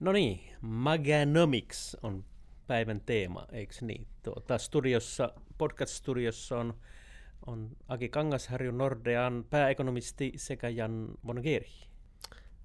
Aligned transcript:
No 0.00 0.12
niin, 0.12 0.40
Maganomics 0.60 1.96
on 2.02 2.24
päivän 2.66 3.00
teema, 3.00 3.46
eikö 3.52 3.74
niin? 3.80 4.06
Tuota, 4.22 4.58
studiossa, 4.58 5.32
podcast-studiossa 5.58 6.58
on, 6.58 6.74
on 7.46 7.76
Aki 7.88 8.08
Kangasharju, 8.08 8.72
Nordean 8.72 9.44
pääekonomisti 9.50 10.32
sekä 10.36 10.68
Jan 10.68 11.08
Bongieri. 11.26 11.70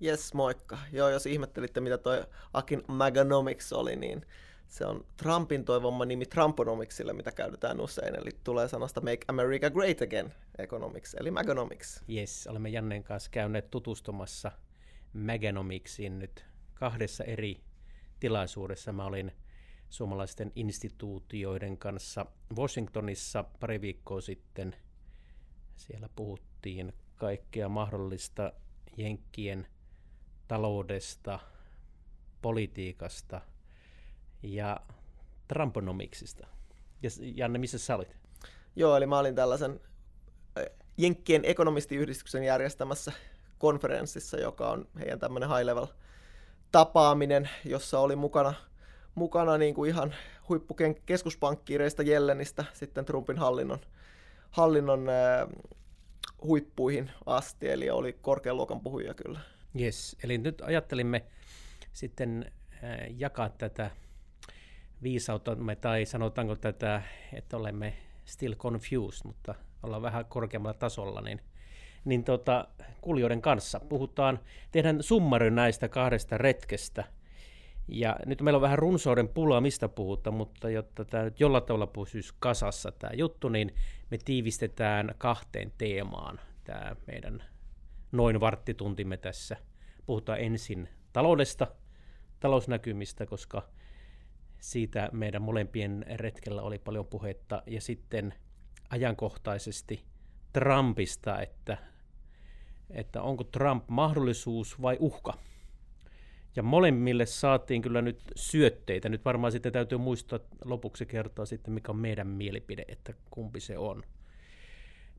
Yes, 0.03 0.33
moikka. 0.33 0.77
Joo, 0.91 1.09
jos 1.09 1.25
ihmettelitte, 1.25 1.79
mitä 1.79 1.97
toi 1.97 2.23
Akin 2.53 2.83
Maganomics 2.87 3.73
oli, 3.73 3.95
niin 3.95 4.25
se 4.67 4.85
on 4.85 5.05
Trumpin 5.17 5.65
toivoma 5.65 6.05
nimi 6.05 6.25
Trumponomicsille, 6.25 7.13
mitä 7.13 7.31
käytetään 7.31 7.81
usein, 7.81 8.15
eli 8.15 8.29
tulee 8.43 8.67
sanasta 8.67 9.01
Make 9.01 9.25
America 9.27 9.69
Great 9.69 10.01
Again 10.01 10.33
Economics, 10.57 11.15
eli 11.19 11.31
Maganomics. 11.31 12.03
Yes, 12.09 12.47
olemme 12.47 12.69
Jannen 12.69 13.03
kanssa 13.03 13.31
käyneet 13.31 13.69
tutustumassa 13.69 14.51
Maganomicsiin 15.13 16.19
nyt 16.19 16.50
kahdessa 16.81 17.23
eri 17.23 17.63
tilaisuudessa. 18.19 18.93
Mä 18.93 19.05
olin 19.05 19.31
suomalaisten 19.89 20.51
instituutioiden 20.55 21.77
kanssa 21.77 22.25
Washingtonissa 22.55 23.43
pari 23.59 23.81
viikkoa 23.81 24.21
sitten. 24.21 24.75
Siellä 25.75 26.09
puhuttiin 26.15 26.93
kaikkea 27.15 27.69
mahdollista 27.69 28.53
Jenkkien 28.97 29.67
taloudesta, 30.47 31.39
politiikasta 32.41 33.41
ja 34.43 34.79
Trumponomicsista. 35.47 36.47
Ja 37.03 37.09
Janne, 37.35 37.59
missä 37.59 37.77
sä 37.77 37.95
olit? 37.95 38.17
Joo, 38.75 38.97
eli 38.97 39.05
mä 39.05 39.19
olin 39.19 39.35
tällaisen 39.35 39.79
Jenkkien 40.97 41.45
ekonomistiyhdistyksen 41.45 42.43
järjestämässä 42.43 43.11
konferenssissa, 43.57 44.37
joka 44.37 44.69
on 44.69 44.87
heidän 44.99 45.19
tämmöinen 45.19 45.49
high 45.49 45.65
level 45.65 45.87
tapaaminen, 46.71 47.49
jossa 47.65 47.99
oli 47.99 48.15
mukana, 48.15 48.53
mukana 49.15 49.57
niin 49.57 49.75
kuin 49.75 49.89
ihan 49.89 50.15
huippukeskuspankkiireista 50.49 52.03
Jellenistä 52.03 52.65
sitten 52.73 53.05
Trumpin 53.05 53.37
hallinnon, 53.37 53.79
hallinnon 54.51 55.09
äh, 55.09 55.47
huippuihin 56.43 57.11
asti, 57.25 57.69
eli 57.69 57.89
oli 57.89 58.13
korkean 58.21 58.57
luokan 58.57 58.81
puhuja 58.81 59.13
kyllä. 59.13 59.39
Yes, 59.79 60.17
eli 60.23 60.37
nyt 60.37 60.61
ajattelimme 60.61 61.25
sitten 61.93 62.51
äh, 62.83 62.97
jakaa 63.17 63.49
tätä 63.49 63.91
viisautamme, 65.03 65.75
tai 65.75 66.05
sanotaanko 66.05 66.55
tätä, 66.55 67.01
että 67.33 67.57
olemme 67.57 67.93
still 68.25 68.55
confused, 68.55 69.27
mutta 69.27 69.55
ollaan 69.83 70.01
vähän 70.01 70.25
korkeammalla 70.25 70.73
tasolla, 70.73 71.21
niin 71.21 71.41
niin 72.05 72.23
tota, 72.23 72.67
kuulijoiden 73.01 73.41
kanssa. 73.41 73.79
Puhutaan, 73.79 74.39
tehdään 74.71 75.03
summari 75.03 75.51
näistä 75.51 75.89
kahdesta 75.89 76.37
retkestä. 76.37 77.03
Ja 77.87 78.15
nyt 78.25 78.41
meillä 78.41 78.57
on 78.57 78.61
vähän 78.61 78.79
runsouden 78.79 79.27
pulaa, 79.27 79.61
mistä 79.61 79.87
puhutaan, 79.87 80.33
mutta 80.33 80.69
jotta 80.69 81.05
tämä 81.05 81.23
nyt 81.23 81.39
jollain 81.39 81.63
tavalla 81.63 81.87
pysyisi 81.87 82.33
kasassa 82.39 82.91
tämä 82.91 83.13
juttu, 83.13 83.49
niin 83.49 83.75
me 84.11 84.17
tiivistetään 84.25 85.15
kahteen 85.17 85.73
teemaan 85.77 86.39
tämä 86.63 86.95
meidän 87.07 87.43
noin 88.11 88.39
varttituntimme 88.39 89.17
tässä. 89.17 89.57
Puhutaan 90.05 90.39
ensin 90.39 90.89
taloudesta, 91.13 91.67
talousnäkymistä, 92.39 93.25
koska 93.25 93.69
siitä 94.59 95.09
meidän 95.11 95.41
molempien 95.41 96.05
retkellä 96.15 96.61
oli 96.61 96.79
paljon 96.79 97.07
puhetta, 97.07 97.63
ja 97.67 97.81
sitten 97.81 98.33
ajankohtaisesti 98.89 100.05
Trumpista, 100.53 101.41
että 101.41 101.77
että 102.93 103.21
onko 103.21 103.43
Trump 103.43 103.83
mahdollisuus 103.87 104.81
vai 104.81 104.97
uhka. 104.99 105.33
Ja 106.55 106.63
molemmille 106.63 107.25
saatiin 107.25 107.81
kyllä 107.81 108.01
nyt 108.01 108.19
syötteitä. 108.35 109.09
Nyt 109.09 109.25
varmaan 109.25 109.51
sitten 109.51 109.71
täytyy 109.73 109.97
muistaa 109.97 110.39
lopuksi 110.65 111.05
kertoa 111.05 111.45
sitten, 111.45 111.73
mikä 111.73 111.91
on 111.91 111.97
meidän 111.97 112.27
mielipide, 112.27 112.85
että 112.87 113.13
kumpi 113.29 113.59
se 113.59 113.77
on. 113.77 114.03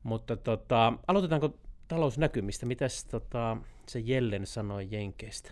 Mutta 0.03 0.37
tota, 0.37 0.93
aloitetaanko 1.07 1.57
talousnäkymistä? 1.87 2.65
Mitäs 2.65 3.05
tota, 3.05 3.57
se 3.87 3.99
Jellen 3.99 4.45
sanoi 4.45 4.87
Jenkeistä? 4.91 5.51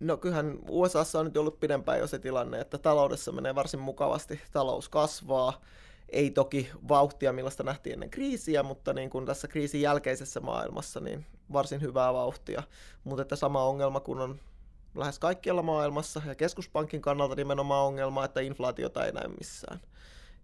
No 0.00 0.16
kyllähän 0.16 0.58
USAssa 0.68 1.18
on 1.18 1.26
nyt 1.26 1.36
ollut 1.36 1.60
pidempään 1.60 1.98
jo 1.98 2.06
se 2.06 2.18
tilanne, 2.18 2.60
että 2.60 2.78
taloudessa 2.78 3.32
menee 3.32 3.54
varsin 3.54 3.80
mukavasti. 3.80 4.40
Talous 4.52 4.88
kasvaa, 4.88 5.60
ei 6.08 6.30
toki 6.30 6.70
vauhtia, 6.88 7.32
millaista 7.32 7.62
nähtiin 7.62 7.92
ennen 7.92 8.10
kriisiä, 8.10 8.62
mutta 8.62 8.92
niin 8.92 9.10
kuin 9.10 9.26
tässä 9.26 9.48
kriisin 9.48 9.80
jälkeisessä 9.80 10.40
maailmassa 10.40 11.00
niin 11.00 11.26
varsin 11.52 11.80
hyvää 11.80 12.14
vauhtia. 12.14 12.62
Mutta 13.04 13.22
että 13.22 13.36
sama 13.36 13.64
ongelma 13.64 14.00
kun 14.00 14.20
on 14.20 14.40
lähes 14.94 15.18
kaikkialla 15.18 15.62
maailmassa 15.62 16.22
ja 16.26 16.34
keskuspankin 16.34 17.02
kannalta 17.02 17.34
nimenomaan 17.34 17.86
ongelma, 17.86 18.24
että 18.24 18.40
inflaatiota 18.40 19.06
ei 19.06 19.12
näy 19.12 19.28
missään. 19.38 19.80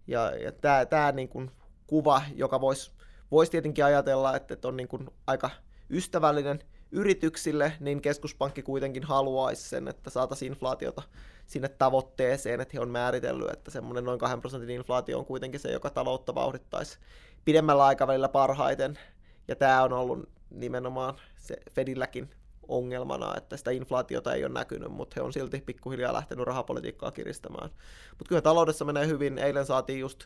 Ja, 0.07 0.35
ja 0.35 0.51
tämä, 0.51 0.85
tämä 0.85 1.11
niin 1.11 1.29
kuin 1.29 1.51
kuva, 1.87 2.21
joka 2.35 2.61
voisi 2.61 2.91
vois 3.31 3.49
tietenkin 3.49 3.85
ajatella, 3.85 4.35
että 4.35 4.67
on 4.67 4.77
niin 4.77 4.87
kuin 4.87 5.09
aika 5.27 5.49
ystävällinen 5.89 6.59
yrityksille, 6.91 7.73
niin 7.79 8.01
keskuspankki 8.01 8.63
kuitenkin 8.63 9.03
haluaisi 9.03 9.69
sen, 9.69 9.87
että 9.87 10.09
saataisiin 10.09 10.51
inflaatiota 10.51 11.01
sinne 11.45 11.67
tavoitteeseen, 11.67 12.61
että 12.61 12.71
he 12.73 12.79
on 12.79 12.89
määritellyt, 12.89 13.49
että 13.53 13.71
semmoinen 13.71 14.03
noin 14.03 14.19
2 14.19 14.37
prosentin 14.37 14.69
inflaatio 14.69 15.19
on 15.19 15.25
kuitenkin 15.25 15.59
se, 15.59 15.71
joka 15.71 15.89
taloutta 15.89 16.35
vauhdittaisi 16.35 16.97
pidemmällä 17.45 17.85
aikavälillä 17.85 18.29
parhaiten. 18.29 18.99
Ja 19.47 19.55
tämä 19.55 19.83
on 19.83 19.93
ollut 19.93 20.29
nimenomaan 20.49 21.15
se 21.37 21.55
Fedilläkin 21.71 22.29
ongelmana, 22.67 23.37
että 23.37 23.57
sitä 23.57 23.71
inflaatiota 23.71 24.33
ei 24.33 24.45
ole 24.45 24.53
näkynyt, 24.53 24.91
mutta 24.91 25.13
he 25.15 25.21
on 25.21 25.33
silti 25.33 25.63
pikkuhiljaa 25.65 26.13
lähtenyt 26.13 26.47
rahapolitiikkaa 26.47 27.11
kiristämään. 27.11 27.69
Mutta 28.09 28.29
kyllä 28.29 28.41
taloudessa 28.41 28.85
menee 28.85 29.07
hyvin. 29.07 29.37
Eilen 29.37 29.65
saatiin 29.65 29.99
just 29.99 30.25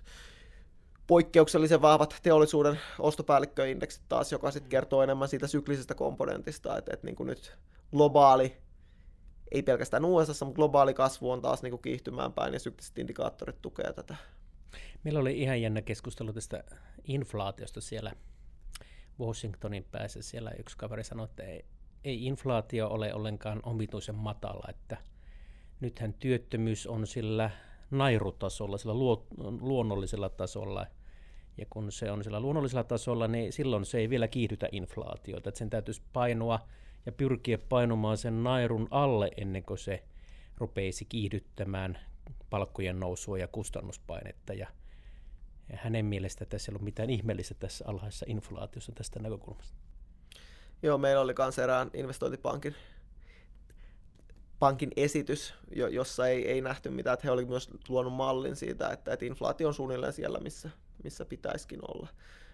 poikkeuksellisen 1.09 1.81
vahvat 1.81 2.20
teollisuuden 2.24 2.80
ostopäällikköindeksit 3.00 4.03
taas, 4.09 4.31
joka 4.31 4.52
sitten 4.52 4.70
kertoo 4.70 5.03
enemmän 5.03 5.28
siitä 5.28 5.47
syklisestä 5.47 5.96
komponentista, 5.96 6.78
että, 6.78 6.94
että 6.94 7.08
niin 7.08 7.16
kuin 7.16 7.28
nyt 7.28 7.58
globaali 7.92 8.58
ei 9.52 9.64
pelkästään 9.64 10.06
USA, 10.06 10.46
mutta 10.46 10.56
globaali 10.56 10.94
kasvu 10.94 11.31
on 11.31 11.42
taas 11.42 11.64
niin 11.64 11.72
kuin 11.72 11.81
kiihtymään 11.81 12.34
päin 12.34 12.53
ja 12.53 12.59
sykliset 12.59 13.00
indikaattorit 13.00 13.62
tukevat 13.62 13.96
tätä. 13.96 14.16
Meillä 15.03 15.20
oli 15.20 15.40
ihan 15.40 15.62
jännä 15.62 15.81
keskustelu 15.81 16.34
tästä 16.34 16.64
inflaatiosta 17.03 17.81
siellä 17.81 18.14
Washingtonin 19.20 19.86
päässä. 19.91 20.22
Siellä 20.22 20.52
yksi 20.59 20.78
kaveri 20.78 21.03
sanoi, 21.03 21.26
että 21.26 21.44
ei, 21.44 21.66
ei 22.03 22.26
inflaatio 22.26 22.88
ole 22.88 23.14
ollenkaan 23.14 23.59
omituisen 23.64 24.16
matala, 24.16 24.66
että 24.70 24.97
nythän 25.80 26.14
työttömyys 26.14 26.88
on 26.88 27.08
sillä 27.08 27.50
nairutasolla, 27.91 28.78
sillä 28.78 28.94
luo, 28.94 29.28
luonnollisella 29.62 30.30
tasolla, 30.30 30.88
ja 31.59 31.66
kun 31.70 31.92
se 31.92 32.12
on 32.12 32.24
sillä 32.24 32.40
luonnollisella 32.40 32.84
tasolla, 32.84 33.28
niin 33.28 33.53
silloin 33.53 33.86
se 33.86 33.97
ei 33.97 34.09
vielä 34.09 34.28
kiihdytä 34.28 34.70
inflaatiota, 34.72 35.50
että 35.50 35.59
sen 35.59 35.70
täytyisi 35.70 36.02
painua 36.14 36.59
ja 37.06 37.12
pyrkiä 37.12 37.58
painumaan 37.58 38.18
sen 38.18 38.44
nairun 38.44 38.88
alle 38.92 39.31
ennen 39.38 39.64
kuin 39.64 39.78
se 39.78 40.03
rupeisi 40.58 41.06
kiihdyttämään 41.06 42.00
palkkojen 42.50 43.00
nousua 43.00 43.38
ja 43.38 43.47
kustannuspainetta. 43.47 44.53
Ja, 44.53 44.68
ja 45.72 45.78
hänen 45.81 46.06
mielestä 46.06 46.46
tässä 46.46 46.72
ei 46.72 46.74
ollut 46.74 46.86
mitään 46.86 47.09
ihmeellistä 47.09 47.56
tässä 47.59 47.86
alhaisessa 47.88 48.26
inflaatiossa 48.30 48.91
tästä 48.91 49.20
näkökulmasta. 49.20 49.78
Joo, 50.84 50.97
meillä 50.97 51.22
oli 51.22 51.34
myös 51.38 51.59
erään 51.59 51.91
investointipankin 51.94 52.76
pankin 54.59 54.91
esitys, 54.96 55.53
jossa 55.91 56.28
ei, 56.28 56.52
ei 56.52 56.62
nähty 56.62 56.90
mitään, 56.90 57.14
että 57.14 57.28
he 57.28 57.31
olivat 57.31 57.50
myös 57.50 57.70
luonut 57.88 58.14
mallin 58.14 58.56
siitä, 58.56 58.90
että, 58.90 59.14
että 59.14 59.26
inflaatio 59.26 59.68
on 59.68 59.74
suunnilleen 59.74 60.14
siellä, 60.14 60.40
missä, 60.40 60.70
missä 61.03 61.25
pitäisikin 61.25 61.79
olla. 61.81 62.07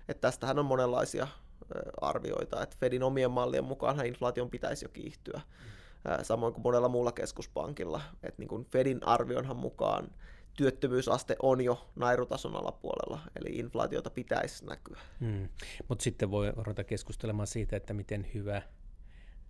Että 0.10 0.22
tästähän 0.22 0.60
on 0.60 0.66
monenlaisia 0.66 1.28
arvioita, 2.02 2.64
että 2.64 2.78
Fedin 2.80 3.04
omien 3.04 3.32
mallien 3.32 3.64
mukaan 3.64 4.06
inflaation 4.06 4.50
pitäisi 4.50 4.86
jo 4.86 4.90
kiihtyä, 4.90 5.42
samoin 6.24 6.54
kuin 6.54 6.64
monella 6.64 6.90
muulla 6.90 7.12
keskuspankilla. 7.12 8.02
Että 8.24 8.42
niin 8.42 8.48
kuin 8.48 8.66
Fedin 8.66 9.08
arvionhan 9.08 9.58
mukaan 9.58 10.12
työttömyysaste 10.58 11.36
on 11.42 11.62
jo 11.62 11.92
nairutason 11.96 12.56
alapuolella, 12.56 13.20
eli 13.36 13.58
inflaatiota 13.58 14.10
pitäisi 14.10 14.66
näkyä. 14.66 15.00
Hmm. 15.20 15.50
Mutta 15.88 16.04
sitten 16.04 16.32
voi 16.32 16.52
ruveta 16.58 16.84
keskustelemaan 16.84 17.48
siitä, 17.48 17.76
että 17.76 17.94
miten 17.94 18.28
hyvä 18.34 18.62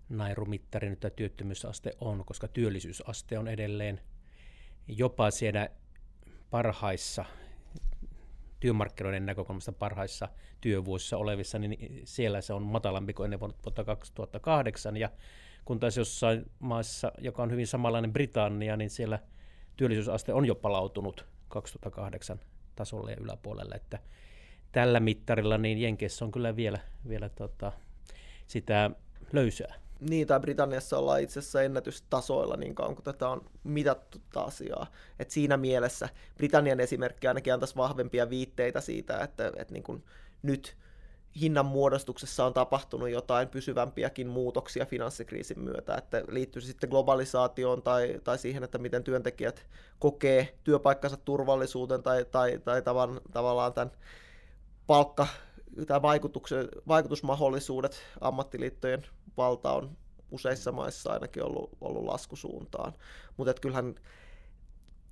nairumittari 0.09 0.89
nyt 0.89 0.99
tämä 0.99 1.09
työttömyysaste 1.09 1.91
on, 2.01 2.25
koska 2.25 2.47
työllisyysaste 2.47 3.39
on 3.39 3.47
edelleen 3.47 4.01
jopa 4.87 5.31
siellä 5.31 5.69
parhaissa 6.49 7.25
työmarkkinoiden 8.65 9.25
näkökulmasta 9.25 9.71
parhaissa 9.71 10.29
työvuosissa 10.61 11.17
olevissa, 11.17 11.59
niin 11.59 12.01
siellä 12.03 12.41
se 12.41 12.53
on 12.53 12.63
matalampi 12.63 13.13
kuin 13.13 13.25
ennen 13.25 13.39
vuotta 13.39 13.83
2008. 13.83 14.97
Ja 14.97 15.09
kun 15.65 15.79
taas 15.79 15.97
jossain 15.97 16.51
maassa, 16.59 17.11
joka 17.17 17.43
on 17.43 17.51
hyvin 17.51 17.67
samanlainen 17.67 18.13
Britannia, 18.13 18.77
niin 18.77 18.89
siellä 18.89 19.19
työllisyysaste 19.77 20.33
on 20.33 20.45
jo 20.45 20.55
palautunut 20.55 21.25
2008 21.47 22.39
tasolle 22.75 23.11
ja 23.11 23.17
yläpuolelle. 23.21 23.75
Että 23.75 23.99
tällä 24.71 24.99
mittarilla 24.99 25.57
niin 25.57 25.77
Jenkeissä 25.77 26.25
on 26.25 26.31
kyllä 26.31 26.55
vielä, 26.55 26.79
vielä 27.09 27.29
tota, 27.29 27.71
sitä 28.47 28.91
löysää. 29.31 29.75
Niin, 29.99 30.27
tai 30.27 30.39
Britanniassa 30.39 30.97
ollaan 30.97 31.21
itse 31.21 31.39
asiassa 31.39 31.61
ennätystasoilla 31.61 32.57
niin 32.57 32.75
kauan, 32.75 32.95
kun 32.95 33.03
tätä 33.03 33.29
on 33.29 33.45
mitattu 33.63 34.21
asiaa. 34.35 34.87
Et 35.19 35.31
siinä 35.31 35.57
mielessä 35.57 36.09
Britannian 36.37 36.79
esimerkki 36.79 37.27
ainakin 37.27 37.53
antaisi 37.53 37.75
vahvempia 37.75 38.29
viitteitä 38.29 38.81
siitä, 38.81 39.19
että, 39.19 39.47
että 39.47 39.73
niin 39.73 39.83
kuin 39.83 40.03
nyt 40.41 40.77
hinnan 41.41 41.65
muodostuksessa 41.65 42.45
on 42.45 42.53
tapahtunut 42.53 43.09
jotain 43.09 43.47
pysyvämpiäkin 43.47 44.27
muutoksia 44.27 44.85
finanssikriisin 44.85 45.59
myötä, 45.59 45.95
että 45.95 46.23
liittyy 46.27 46.61
se 46.61 46.65
sitten 46.65 46.89
globalisaatioon 46.89 47.81
tai, 47.81 48.21
tai 48.23 48.37
siihen, 48.37 48.63
että 48.63 48.77
miten 48.77 49.03
työntekijät 49.03 49.65
kokee 49.99 50.55
työpaikkansa 50.63 51.17
turvallisuuden 51.17 52.03
tai, 52.03 52.25
tai, 52.25 52.59
tai 52.63 52.81
tavan, 52.81 53.21
tavallaan 53.33 53.73
tämän 53.73 53.91
palkka- 54.87 55.27
tai 55.87 56.01
vaikutusmahdollisuudet 56.87 57.97
ammattiliittojen 58.21 59.05
valta 59.37 59.73
on 59.73 59.97
useissa 60.31 60.71
maissa 60.71 61.13
ainakin 61.13 61.43
ollut, 61.43 61.69
ollut 61.81 62.03
laskusuuntaan. 62.03 62.93
Mutta 63.37 63.53
kyllähän 63.53 63.95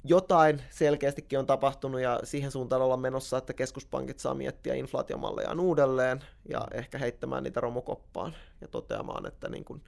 jotain 0.03 0.61
selkeästikin 0.69 1.39
on 1.39 1.45
tapahtunut 1.45 2.01
ja 2.01 2.19
siihen 2.23 2.51
suuntaan 2.51 2.81
ollaan 2.81 2.99
menossa, 2.99 3.37
että 3.37 3.53
keskuspankit 3.53 4.19
saa 4.19 4.33
miettiä 4.33 4.73
inflaatiomallejaan 4.73 5.59
uudelleen 5.59 6.19
ja 6.49 6.67
ehkä 6.73 6.97
heittämään 6.97 7.43
niitä 7.43 7.59
romukoppaan 7.59 8.35
ja 8.61 8.67
toteamaan, 8.67 9.25
että 9.25 9.49
niin 9.49 9.65
kuin 9.65 9.81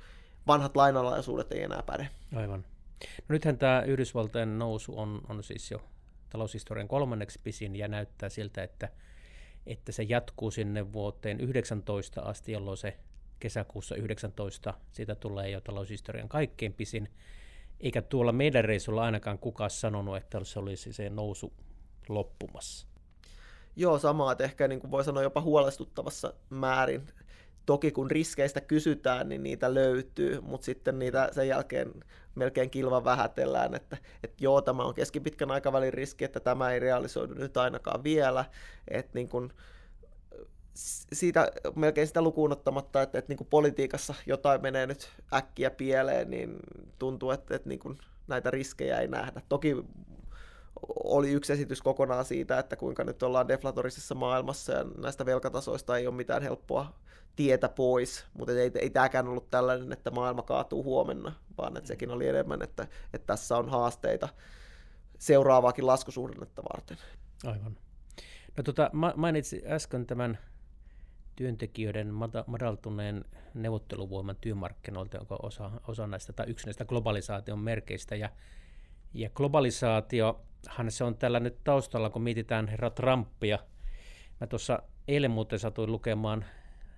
vanhat 0.47 0.75
lainalaisuudet 0.75 1.51
ei 1.51 1.63
enää 1.63 1.83
päde. 1.85 2.09
Aivan. 2.35 2.65
No 2.99 3.33
nythän 3.33 3.57
tämä 3.57 3.81
Yhdysvaltojen 3.81 4.59
nousu 4.59 4.99
on, 4.99 5.21
on 5.29 5.43
siis 5.43 5.71
jo 5.71 5.81
taloushistorian 6.29 6.87
kolmanneksi 6.87 7.39
pisin 7.43 7.75
ja 7.75 7.87
näyttää 7.87 8.29
siltä, 8.29 8.63
että, 8.63 8.89
että 9.65 9.91
se 9.91 10.03
jatkuu 10.03 10.51
sinne 10.51 10.93
vuoteen 10.93 11.39
19 11.39 12.21
asti, 12.21 12.51
jolloin 12.51 12.77
se 12.77 12.97
kesäkuussa 13.39 13.95
19, 13.95 14.73
siitä 14.91 15.15
tulee 15.15 15.49
jo 15.49 15.61
taloushistorian 15.61 16.29
kaikkein 16.29 16.73
pisin 16.73 17.09
eikä 17.79 18.01
tuolla 18.01 18.31
meidän 18.31 18.65
reissulla 18.65 19.03
ainakaan 19.03 19.39
kukaan 19.39 19.69
sanonut, 19.69 20.17
että 20.17 20.43
se 20.43 20.59
olisi 20.59 20.93
se 20.93 21.09
nousu 21.09 21.53
loppumassa. 22.09 22.87
Joo, 23.75 23.99
samaa, 23.99 24.31
että 24.31 24.43
ehkä 24.43 24.67
niin 24.67 24.79
kuin 24.79 24.91
voi 24.91 25.03
sanoa 25.03 25.23
jopa 25.23 25.41
huolestuttavassa 25.41 26.33
määrin. 26.49 27.07
Toki 27.65 27.91
kun 27.91 28.11
riskeistä 28.11 28.61
kysytään, 28.61 29.29
niin 29.29 29.43
niitä 29.43 29.73
löytyy, 29.73 30.41
mutta 30.41 30.65
sitten 30.65 30.99
niitä 30.99 31.29
sen 31.31 31.47
jälkeen 31.47 31.93
melkein 32.35 32.69
kilvan 32.69 33.03
vähätellään, 33.03 33.75
että, 33.75 33.97
että 34.23 34.43
joo, 34.43 34.61
tämä 34.61 34.83
on 34.83 34.93
keskipitkän 34.93 35.51
aikavälin 35.51 35.93
riski, 35.93 36.25
että 36.25 36.39
tämä 36.39 36.71
ei 36.71 36.79
realisoidu 36.79 37.33
nyt 37.33 37.57
ainakaan 37.57 38.03
vielä. 38.03 38.45
Että 38.87 39.11
niin 39.13 39.29
kuin, 39.29 39.53
siitä 41.13 41.51
melkein 41.75 42.07
sitä 42.07 42.21
lukuun 42.21 42.51
ottamatta, 42.51 43.01
että, 43.01 43.17
että 43.17 43.31
niin 43.31 43.37
kuin 43.37 43.47
politiikassa 43.47 44.13
jotain 44.25 44.61
menee 44.61 44.87
nyt 44.87 45.09
äkkiä 45.33 45.69
pieleen, 45.69 46.29
niin 46.29 46.55
tuntuu, 46.99 47.31
että, 47.31 47.55
että 47.55 47.69
niin 47.69 47.79
kuin 47.79 47.97
näitä 48.27 48.51
riskejä 48.51 48.99
ei 48.99 49.07
nähdä. 49.07 49.41
Toki 49.49 49.75
oli 51.03 51.31
yksi 51.31 51.53
esitys 51.53 51.81
kokonaan 51.81 52.25
siitä, 52.25 52.59
että 52.59 52.75
kuinka 52.75 53.03
nyt 53.03 53.23
ollaan 53.23 53.47
deflatorisessa 53.47 54.15
maailmassa 54.15 54.73
ja 54.73 54.85
näistä 54.97 55.25
velkatasoista 55.25 55.97
ei 55.97 56.07
ole 56.07 56.15
mitään 56.15 56.41
helppoa 56.41 56.93
tietä 57.35 57.69
pois, 57.69 58.25
mutta 58.33 58.53
ei, 58.53 58.71
ei 58.75 58.89
tämäkään 58.89 59.27
ollut 59.27 59.49
tällainen, 59.49 59.93
että 59.93 60.11
maailma 60.11 60.41
kaatuu 60.41 60.83
huomenna, 60.83 61.33
vaan 61.57 61.77
että 61.77 61.87
sekin 61.87 62.11
oli 62.11 62.27
enemmän, 62.27 62.61
että, 62.61 62.87
että 63.13 63.27
tässä 63.27 63.57
on 63.57 63.69
haasteita 63.69 64.29
seuraavaakin 65.19 65.87
laskusuhdannetta 65.87 66.63
varten. 66.73 66.97
Aivan. 67.45 67.77
No 68.57 68.63
tota, 68.63 68.89
mainitsin 69.15 69.61
äsken 69.65 70.05
tämän 70.05 70.37
työntekijöiden 71.35 72.13
madaltuneen 72.47 73.25
neuvotteluvoiman 73.53 74.35
työmarkkinoilta, 74.41 75.17
jonka 75.17 75.37
osa, 75.41 75.71
osa 75.87 76.07
näistä 76.07 76.33
tai 76.33 76.45
yksi 76.49 76.65
näistä 76.65 76.85
globalisaation 76.85 77.59
merkeistä. 77.59 78.15
Ja, 78.15 78.29
ja 79.13 79.29
globalisaatiohan 79.29 80.89
se 80.89 81.03
on 81.03 81.17
tällä 81.17 81.39
nyt 81.39 81.63
taustalla, 81.63 82.09
kun 82.09 82.21
mietitään 82.21 82.67
herra 82.67 82.89
Trumpia. 82.89 83.59
Mä 84.41 84.47
tuossa 84.47 84.79
eilen 85.07 85.31
muuten 85.31 85.59
satuin 85.59 85.91
lukemaan 85.91 86.45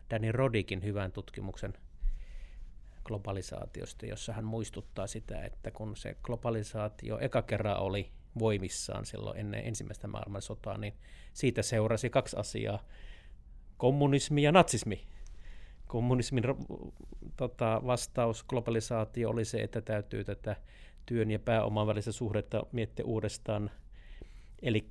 Danny 0.10 0.32
Rodikin 0.32 0.84
hyvän 0.84 1.12
tutkimuksen 1.12 1.74
globalisaatiosta, 3.04 4.06
jossa 4.06 4.34
hän 4.34 4.46
muistuttaa 4.46 5.08
sitä, 5.08 5.46
että 5.46 5.72
kun 5.72 5.96
se 5.96 6.18
globalisaatio 6.24 7.20
eka 7.20 7.42
kerran 7.42 7.80
oli 7.80 8.12
voimissaan 8.40 9.06
silloin 9.06 9.40
ennen 9.40 9.68
ensimmäistä 9.68 10.08
maailmansotaa, 10.08 10.78
niin 10.78 10.94
siitä 11.34 11.62
seurasi 11.62 12.10
kaksi 12.10 12.38
asiaa 12.38 12.84
kommunismi 13.78 14.44
ja 14.44 14.52
natsismi. 14.52 15.08
Kommunismin 15.88 16.44
tota, 17.38 17.82
vastaus 17.86 18.44
globalisaatio 18.44 19.30
oli 19.30 19.46
se, 19.46 19.58
että 19.58 19.82
täytyy 19.82 20.24
tätä 20.24 20.56
työn 21.06 21.32
ja 21.32 21.40
pääoman 21.40 21.88
välistä 21.88 22.12
suhdetta 22.12 22.64
miettiä 22.72 23.06
uudestaan. 23.06 23.72
Eli 24.62 24.90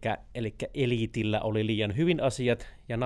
eliitillä 0.75 1.41
oli 1.41 1.67
liian 1.67 1.97
hyvin 1.97 2.23
asiat, 2.23 2.67
ja 2.89 2.97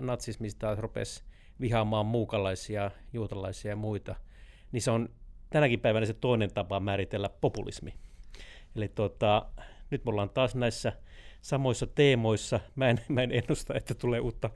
natsismista 0.00 0.58
taas 0.58 0.78
rupesi 0.78 1.24
vihaamaan 1.60 2.06
muukalaisia, 2.06 2.90
juutalaisia 3.12 3.70
ja 3.70 3.76
muita. 3.76 4.14
Niin 4.72 4.82
se 4.82 4.90
on 4.90 5.08
tänäkin 5.50 5.80
päivänä 5.80 6.06
se 6.06 6.14
toinen 6.14 6.54
tapa 6.54 6.80
määritellä 6.80 7.28
populismi. 7.28 7.94
Eli 8.76 8.88
tota, 8.88 9.46
nyt 9.90 10.04
me 10.04 10.10
ollaan 10.10 10.30
taas 10.30 10.54
näissä 10.54 10.92
samoissa 11.44 11.86
teemoissa. 11.86 12.60
Mä 12.76 12.90
en, 12.90 13.00
mä 13.08 13.22
en 13.22 13.32
ennusta, 13.32 13.74
että 13.74 13.94
tulee 13.94 14.20
uutta 14.20 14.50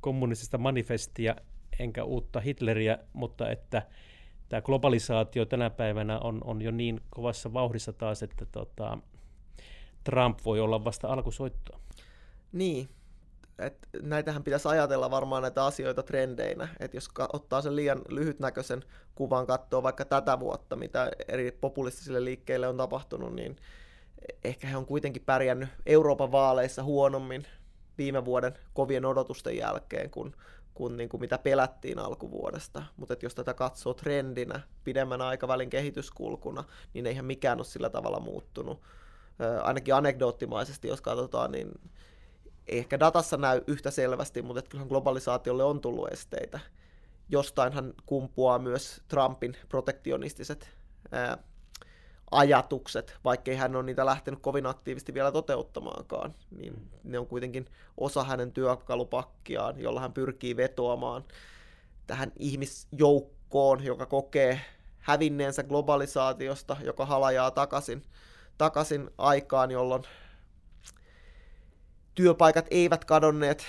kommunistista 0.00 0.58
manifestia 0.58 1.36
enkä 1.78 2.04
uutta 2.04 2.40
Hitleriä, 2.40 2.98
mutta 3.12 3.50
että 3.50 3.82
tämä 4.48 4.62
globalisaatio 4.62 5.44
tänä 5.44 5.70
päivänä 5.70 6.18
on, 6.18 6.40
on 6.44 6.62
jo 6.62 6.70
niin 6.70 7.00
kovassa 7.10 7.52
vauhdissa 7.52 7.92
taas, 7.92 8.22
että 8.22 8.46
tota, 8.46 8.98
Trump 10.04 10.38
voi 10.44 10.60
olla 10.60 10.84
vasta 10.84 11.08
alkusoittoa. 11.08 11.80
Niin, 12.52 12.88
et 13.58 13.88
näitähän 14.02 14.44
pitäisi 14.44 14.68
ajatella 14.68 15.10
varmaan 15.10 15.42
näitä 15.42 15.64
asioita 15.64 16.02
trendeinä, 16.02 16.68
että 16.80 16.96
jos 16.96 17.08
ottaa 17.32 17.62
sen 17.62 17.76
liian 17.76 18.02
lyhytnäköisen 18.08 18.82
kuvan 19.14 19.46
katsoa 19.46 19.82
vaikka 19.82 20.04
tätä 20.04 20.40
vuotta, 20.40 20.76
mitä 20.76 21.10
eri 21.28 21.52
populistisille 21.52 22.24
liikkeille 22.24 22.68
on 22.68 22.76
tapahtunut, 22.76 23.34
niin 23.34 23.56
ehkä 24.44 24.66
he 24.66 24.76
on 24.76 24.86
kuitenkin 24.86 25.22
pärjännyt 25.22 25.68
Euroopan 25.86 26.32
vaaleissa 26.32 26.82
huonommin 26.82 27.46
viime 27.98 28.24
vuoden 28.24 28.54
kovien 28.74 29.04
odotusten 29.04 29.56
jälkeen, 29.56 30.10
kun, 30.10 30.36
kun 30.74 30.96
niin 30.96 31.08
kuin 31.08 31.20
mitä 31.20 31.38
pelättiin 31.38 31.98
alkuvuodesta. 31.98 32.82
Mutta 32.96 33.16
jos 33.22 33.34
tätä 33.34 33.54
katsoo 33.54 33.94
trendinä, 33.94 34.60
pidemmän 34.84 35.22
aikavälin 35.22 35.70
kehityskulkuna, 35.70 36.64
niin 36.94 37.06
eihän 37.06 37.24
mikään 37.24 37.58
ole 37.58 37.64
sillä 37.64 37.90
tavalla 37.90 38.20
muuttunut. 38.20 38.82
ainakin 39.62 39.94
anekdoottimaisesti, 39.94 40.88
jos 40.88 41.00
katsotaan, 41.00 41.52
niin 41.52 41.70
ei 42.66 42.78
ehkä 42.78 43.00
datassa 43.00 43.36
näy 43.36 43.60
yhtä 43.66 43.90
selvästi, 43.90 44.42
mutta 44.42 44.62
kyllähän 44.62 44.88
globalisaatiolle 44.88 45.64
on 45.64 45.80
tullut 45.80 46.12
esteitä. 46.12 46.60
Jostainhan 47.28 47.94
kumpuaa 48.06 48.58
myös 48.58 49.02
Trumpin 49.08 49.56
protektionistiset 49.68 50.70
ajatukset, 52.30 53.16
vaikkei 53.24 53.56
hän 53.56 53.76
ole 53.76 53.82
niitä 53.82 54.06
lähtenyt 54.06 54.40
kovin 54.40 54.66
aktiivisesti 54.66 55.14
vielä 55.14 55.32
toteuttamaankaan, 55.32 56.34
niin 56.50 56.90
ne 57.04 57.18
on 57.18 57.26
kuitenkin 57.26 57.66
osa 57.96 58.24
hänen 58.24 58.52
työkalupakkiaan, 58.52 59.80
jolla 59.80 60.00
hän 60.00 60.12
pyrkii 60.12 60.56
vetoamaan 60.56 61.24
tähän 62.06 62.32
ihmisjoukkoon, 62.38 63.84
joka 63.84 64.06
kokee 64.06 64.60
hävinneensä 64.98 65.62
globalisaatiosta, 65.62 66.76
joka 66.84 67.06
halajaa 67.06 67.50
takaisin, 67.50 68.02
takaisin 68.58 69.10
aikaan, 69.18 69.70
jolloin 69.70 70.02
työpaikat 72.14 72.66
eivät 72.70 73.04
kadonneet 73.04 73.64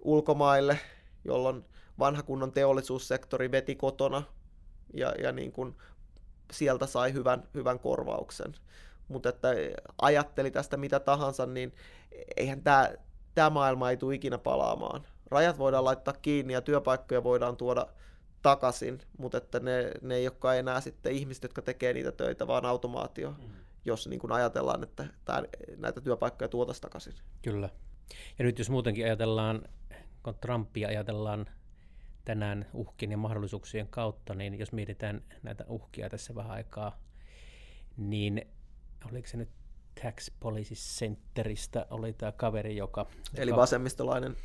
ulkomaille, 0.00 0.78
jolloin 1.24 1.64
vanha 1.98 2.22
kunnon 2.22 2.52
teollisuussektori 2.52 3.50
veti 3.50 3.74
kotona 3.76 4.22
ja, 4.94 5.12
ja 5.22 5.32
niin 5.32 5.52
kuin 5.52 5.76
sieltä 6.52 6.86
sai 6.86 7.12
hyvän, 7.12 7.42
hyvän 7.54 7.78
korvauksen. 7.78 8.54
Mutta 9.08 9.28
että 9.28 9.48
ajatteli 10.02 10.50
tästä 10.50 10.76
mitä 10.76 11.00
tahansa, 11.00 11.46
niin 11.46 11.74
eihän 12.36 12.62
tämä 12.62 12.90
tämä 13.34 13.50
maailma 13.50 13.90
ei 13.90 13.96
tule 13.96 14.14
ikinä 14.14 14.38
palaamaan. 14.38 15.06
Rajat 15.30 15.58
voidaan 15.58 15.84
laittaa 15.84 16.14
kiinni 16.22 16.52
ja 16.52 16.60
työpaikkoja 16.60 17.24
voidaan 17.24 17.56
tuoda 17.56 17.86
takaisin, 18.42 18.98
mutta 19.18 19.38
että 19.38 19.60
ne, 19.60 19.90
ne 20.02 20.14
ei 20.14 20.26
olekaan 20.26 20.56
enää 20.56 20.80
sitten 20.80 21.12
ihmiset, 21.12 21.42
jotka 21.42 21.62
tekee 21.62 21.92
niitä 21.92 22.12
töitä, 22.12 22.46
vaan 22.46 22.66
automaatio, 22.66 23.30
mm. 23.30 23.50
jos 23.84 24.08
niin 24.08 24.20
kuin 24.20 24.32
ajatellaan, 24.32 24.82
että 24.82 25.06
tämä, 25.24 25.42
näitä 25.76 26.00
työpaikkoja 26.00 26.48
tuotaisiin 26.48 26.82
takaisin. 26.82 27.14
Kyllä. 27.42 27.68
Ja 28.38 28.44
nyt 28.44 28.58
jos 28.58 28.70
muutenkin 28.70 29.04
ajatellaan, 29.04 29.62
kun 30.22 30.34
Trumpia 30.34 30.88
ajatellaan 30.88 31.46
tänään 32.28 32.66
uhkien 32.72 33.10
ja 33.10 33.16
mahdollisuuksien 33.16 33.88
kautta, 33.88 34.34
niin 34.34 34.58
jos 34.58 34.72
mietitään 34.72 35.22
näitä 35.42 35.64
uhkia 35.68 36.10
tässä 36.10 36.34
vähän 36.34 36.50
aikaa, 36.50 36.98
niin 37.96 38.46
oliko 39.10 39.28
se 39.28 39.36
nyt 39.36 39.48
Tax 40.02 40.30
Policy 40.40 40.74
Centeristä 40.74 41.86
oli 41.90 42.12
tämä 42.12 42.32
kaveri, 42.32 42.76
joka... 42.76 43.06
Eli 43.34 43.56
vasemmistolainen 43.56 44.36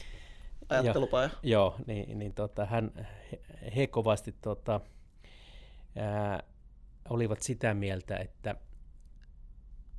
ajattelupaja. 0.69 1.29
Jo, 1.33 1.39
joo, 1.43 1.75
niin, 1.87 2.19
niin 2.19 2.33
tota, 2.33 2.65
hän, 2.65 2.91
he, 3.31 3.41
he 3.75 3.87
kovasti 3.87 4.35
tota, 4.41 4.81
ää, 5.95 6.43
olivat 7.09 7.41
sitä 7.41 7.73
mieltä, 7.73 8.17
että 8.17 8.55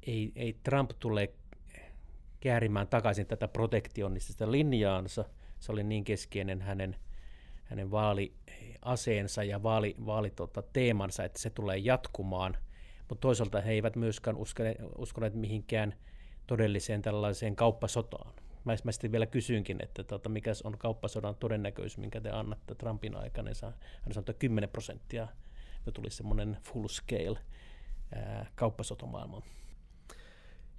ei, 0.07 0.33
ei 0.37 0.59
Trump 0.63 0.91
tule 0.99 1.33
käärimään 2.41 2.89
takaisin 2.89 3.27
tätä 3.27 3.49
protektionistista 3.49 4.51
linjaansa. 4.51 5.25
Se 5.61 5.73
oli 5.73 5.83
niin 5.83 6.05
keskeinen 6.05 6.63
hänen, 6.63 6.97
hänen 7.65 7.91
vaaliaseensa 7.91 9.45
ja 9.45 9.63
vaali, 9.63 9.97
vaali, 10.07 10.31
tota, 10.31 10.63
teemansa, 10.63 11.25
että 11.25 11.39
se 11.39 11.51
tulee 11.51 11.79
jatkumaan. 11.79 12.57
Mutta 13.09 13.21
toisaalta 13.21 13.61
he 13.61 13.73
eivät 13.73 13.97
myöskään 13.97 14.37
uskoneet, 14.37 14.79
uskoneet 14.99 15.35
mihinkään 15.35 15.95
todelliseen 16.47 17.03
tällaiseen 17.03 17.57
kauppasotaan. 17.57 18.35
Mä, 18.65 18.77
mä 18.85 18.93
sitten 18.93 19.13
vielä 19.13 19.27
kysyinkin, 19.27 19.79
että 19.83 20.05
tota, 20.05 20.29
mikä 20.29 20.53
on 20.65 20.79
kauppasodan 20.79 21.37
todennäköisyys, 21.37 21.99
minkä 21.99 22.21
te 22.21 22.31
annatte 22.31 22.75
Trumpin 22.75 23.17
aikana. 23.17 23.51
Hän 24.03 24.13
sanoi, 24.13 24.21
että 24.21 24.33
10 24.33 24.71
prosenttia 24.71 25.29
ja 25.87 25.93
tulisi 25.93 26.17
semmoinen 26.17 26.57
full 26.63 26.89
scale 26.89 27.39
ää. 28.15 28.47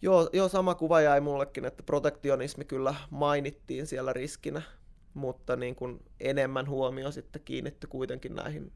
Joo, 0.02 0.30
joo, 0.34 0.48
sama 0.48 0.76
kuva 0.76 1.02
jäi 1.02 1.22
mullekin, 1.22 1.66
että 1.66 1.84
protektionismi 1.84 2.66
kyllä 2.66 2.96
mainittiin 3.10 3.88
siellä 3.88 4.14
riskinä, 4.14 4.62
mutta 5.16 5.56
niin 5.56 5.76
kuin 5.76 6.00
enemmän 6.20 6.70
huomio 6.70 7.12
sitten 7.12 7.42
kiinnittyi 7.46 7.88
kuitenkin 7.90 8.36
näihin 8.36 8.72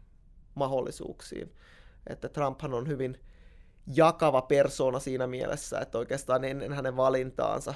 mahdollisuuksiin. 0.55 1.55
Että 2.07 2.29
Trumphan 2.29 2.73
on 2.73 2.87
hyvin 2.87 3.19
jakava 3.95 4.41
persona 4.41 4.99
siinä 4.99 5.27
mielessä, 5.27 5.79
että 5.79 5.97
oikeastaan 5.97 6.43
ennen 6.43 6.73
hänen 6.73 6.97
valintaansa 6.97 7.73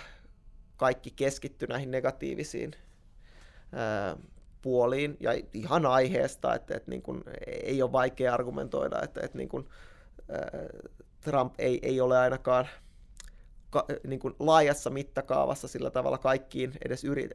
kaikki 0.77 1.11
keskittyi 1.11 1.67
näihin 1.67 1.91
negatiivisiin 1.91 2.71
ää, 3.71 4.17
puoliin 4.61 5.17
ja 5.19 5.31
ihan 5.53 5.85
aiheesta, 5.85 6.55
että, 6.55 6.75
että 6.75 6.91
niin 6.91 7.01
kuin 7.01 7.23
ei 7.47 7.81
ole 7.81 7.91
vaikea 7.91 8.33
argumentoida, 8.33 9.01
että, 9.01 9.21
että 9.23 9.37
niin 9.37 9.49
kuin, 9.49 9.69
ää, 10.29 10.39
Trump 11.21 11.53
ei, 11.57 11.79
ei 11.81 12.01
ole 12.01 12.17
ainakaan 12.17 12.67
ka, 13.69 13.85
niin 14.07 14.19
kuin 14.19 14.35
laajassa 14.39 14.89
mittakaavassa 14.89 15.67
sillä 15.67 15.89
tavalla 15.89 16.17
kaikkiin 16.17 16.73
edes 16.85 17.03
yrit, 17.03 17.31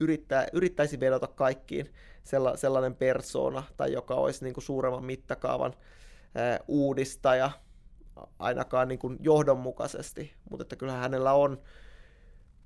yrittää, 0.00 0.46
yrittäisi 0.52 1.00
vedota 1.00 1.26
kaikkiin 1.26 1.92
sella, 2.24 2.56
sellainen 2.56 2.94
persona, 2.94 3.62
tai 3.76 3.92
joka 3.92 4.14
olisi 4.14 4.44
niin 4.44 4.54
kuin 4.54 4.64
suuremman 4.64 5.04
mittakaavan 5.04 5.74
ää, 6.34 6.58
uudistaja, 6.68 7.50
ainakaan 8.38 8.88
niin 8.88 8.98
kuin 8.98 9.16
johdonmukaisesti, 9.20 10.32
mutta 10.50 10.62
että 10.62 10.76
kyllähän 10.76 11.02
hänellä 11.02 11.32
on 11.32 11.62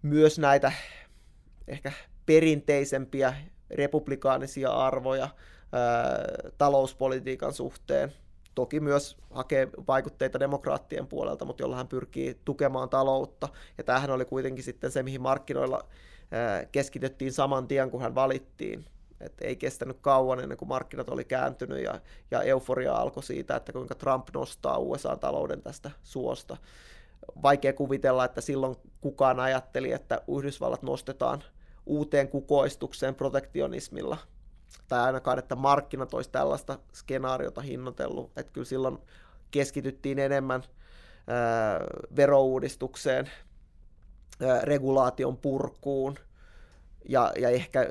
myös 0.02 0.38
näitä 0.38 0.72
ehkä 1.68 1.92
perinteisempiä 2.26 3.34
republikaanisia 3.70 4.70
arvoja 4.70 5.28
ää, 5.72 6.24
talouspolitiikan 6.58 7.52
suhteen. 7.52 8.12
Toki 8.54 8.80
myös 8.80 9.16
hakee 9.30 9.68
vaikutteita 9.88 10.40
demokraattien 10.40 11.06
puolelta, 11.06 11.44
mutta 11.44 11.62
jolla 11.62 11.76
hän 11.76 11.88
pyrkii 11.88 12.40
tukemaan 12.44 12.88
taloutta. 12.88 13.48
Ja 13.78 13.84
tämähän 13.84 14.10
oli 14.10 14.24
kuitenkin 14.24 14.64
sitten 14.64 14.90
se, 14.90 15.02
mihin 15.02 15.22
markkinoilla 15.22 15.88
keskityttiin 16.72 17.32
saman 17.32 17.68
tien, 17.68 17.90
kun 17.90 18.02
hän 18.02 18.14
valittiin. 18.14 18.84
Et 19.20 19.32
ei 19.40 19.56
kestänyt 19.56 19.96
kauan 20.00 20.40
ennen 20.40 20.58
kuin 20.58 20.68
markkinat 20.68 21.08
oli 21.08 21.24
kääntynyt 21.24 21.82
ja, 21.82 22.00
ja 22.30 22.42
euforia 22.42 22.94
alkoi 22.94 23.22
siitä, 23.22 23.56
että 23.56 23.72
kuinka 23.72 23.94
Trump 23.94 24.28
nostaa 24.34 24.78
USA-talouden 24.78 25.62
tästä 25.62 25.90
suosta. 26.02 26.56
Vaikea 27.42 27.72
kuvitella, 27.72 28.24
että 28.24 28.40
silloin 28.40 28.76
kukaan 29.00 29.40
ajatteli, 29.40 29.92
että 29.92 30.22
Yhdysvallat 30.36 30.82
nostetaan 30.82 31.42
uuteen 31.86 32.28
kukoistukseen 32.28 33.14
protektionismilla, 33.14 34.16
tai 34.88 35.00
ainakaan, 35.00 35.38
että 35.38 35.56
markkinat 35.56 36.14
olisi 36.14 36.30
tällaista 36.30 36.78
skenaariota 36.92 37.60
hinnoitellut, 37.60 38.30
että 38.36 38.52
kyllä 38.52 38.64
silloin 38.64 38.98
keskityttiin 39.50 40.18
enemmän 40.18 40.62
ää, 41.26 41.80
verouudistukseen, 42.16 43.30
regulaation 44.62 45.36
purkuun 45.36 46.16
ja, 47.08 47.32
ja 47.40 47.48
ehkä 47.48 47.86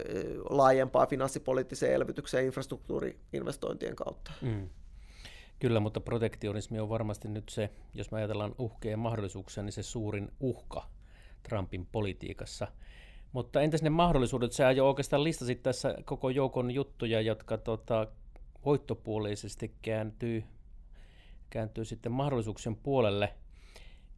laajempaa 0.50 1.06
finanssipoliittiseen 1.06 1.94
elvytykseen 1.94 2.46
infrastruktuuriinvestointien 2.46 3.96
kautta. 3.96 4.32
Mm. 4.42 4.70
Kyllä, 5.60 5.80
mutta 5.80 6.00
protektionismi 6.00 6.80
on 6.80 6.90
varmasti 6.90 7.28
nyt 7.28 7.50
se, 7.50 7.70
jos 7.94 8.12
me 8.12 8.18
ajatellaan 8.18 8.56
uhkeja 8.58 8.94
ja 8.94 8.98
mahdollisuuksia, 8.98 9.64
niin 9.64 9.74
se 9.74 9.84
suurin 9.84 10.32
uhka 10.40 10.84
Trumpin 11.44 11.88
politiikassa. 11.92 12.68
Mutta 13.32 13.62
entäs 13.62 13.82
ne 13.82 13.90
mahdollisuudet? 13.90 14.52
Sä 14.52 14.72
jo 14.72 14.88
oikeastaan 14.88 15.24
listasit 15.24 15.64
tässä 15.64 15.96
koko 16.06 16.30
joukon 16.30 16.72
juttuja, 16.72 17.22
jotka 17.22 17.58
tota, 17.58 18.08
voittopuolisesti 18.66 19.76
kääntyy, 19.82 20.44
kääntyy 21.50 21.86
sitten 21.86 22.12
mahdollisuuksien 22.12 22.76
puolelle. 22.76 23.34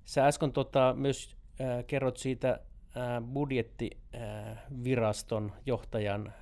Sä 0.06 0.28
äsken 0.28 0.52
tota, 0.52 0.94
myös 0.98 1.36
äh, 1.62 1.86
kerrot 1.88 2.18
siitä 2.18 2.50
äh, 2.50 2.60
budjettiviraston 3.34 5.52
johtajan 5.66 6.34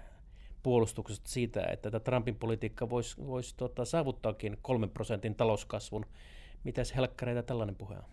puolustuksesta 0.63 1.29
siitä, 1.29 1.63
että 1.63 1.91
tätä 1.91 2.03
Trumpin 2.03 2.35
politiikka 2.35 2.89
voisi 2.89 3.27
vois, 3.27 3.53
tota, 3.53 3.85
saavuttaakin 3.85 4.57
kolmen 4.61 4.89
prosentin 4.89 5.35
talouskasvun. 5.35 6.05
Mitäs 6.63 6.95
helkkareita 6.95 7.43
tällainen 7.43 7.75
puhe 7.75 7.95
on? 7.95 8.03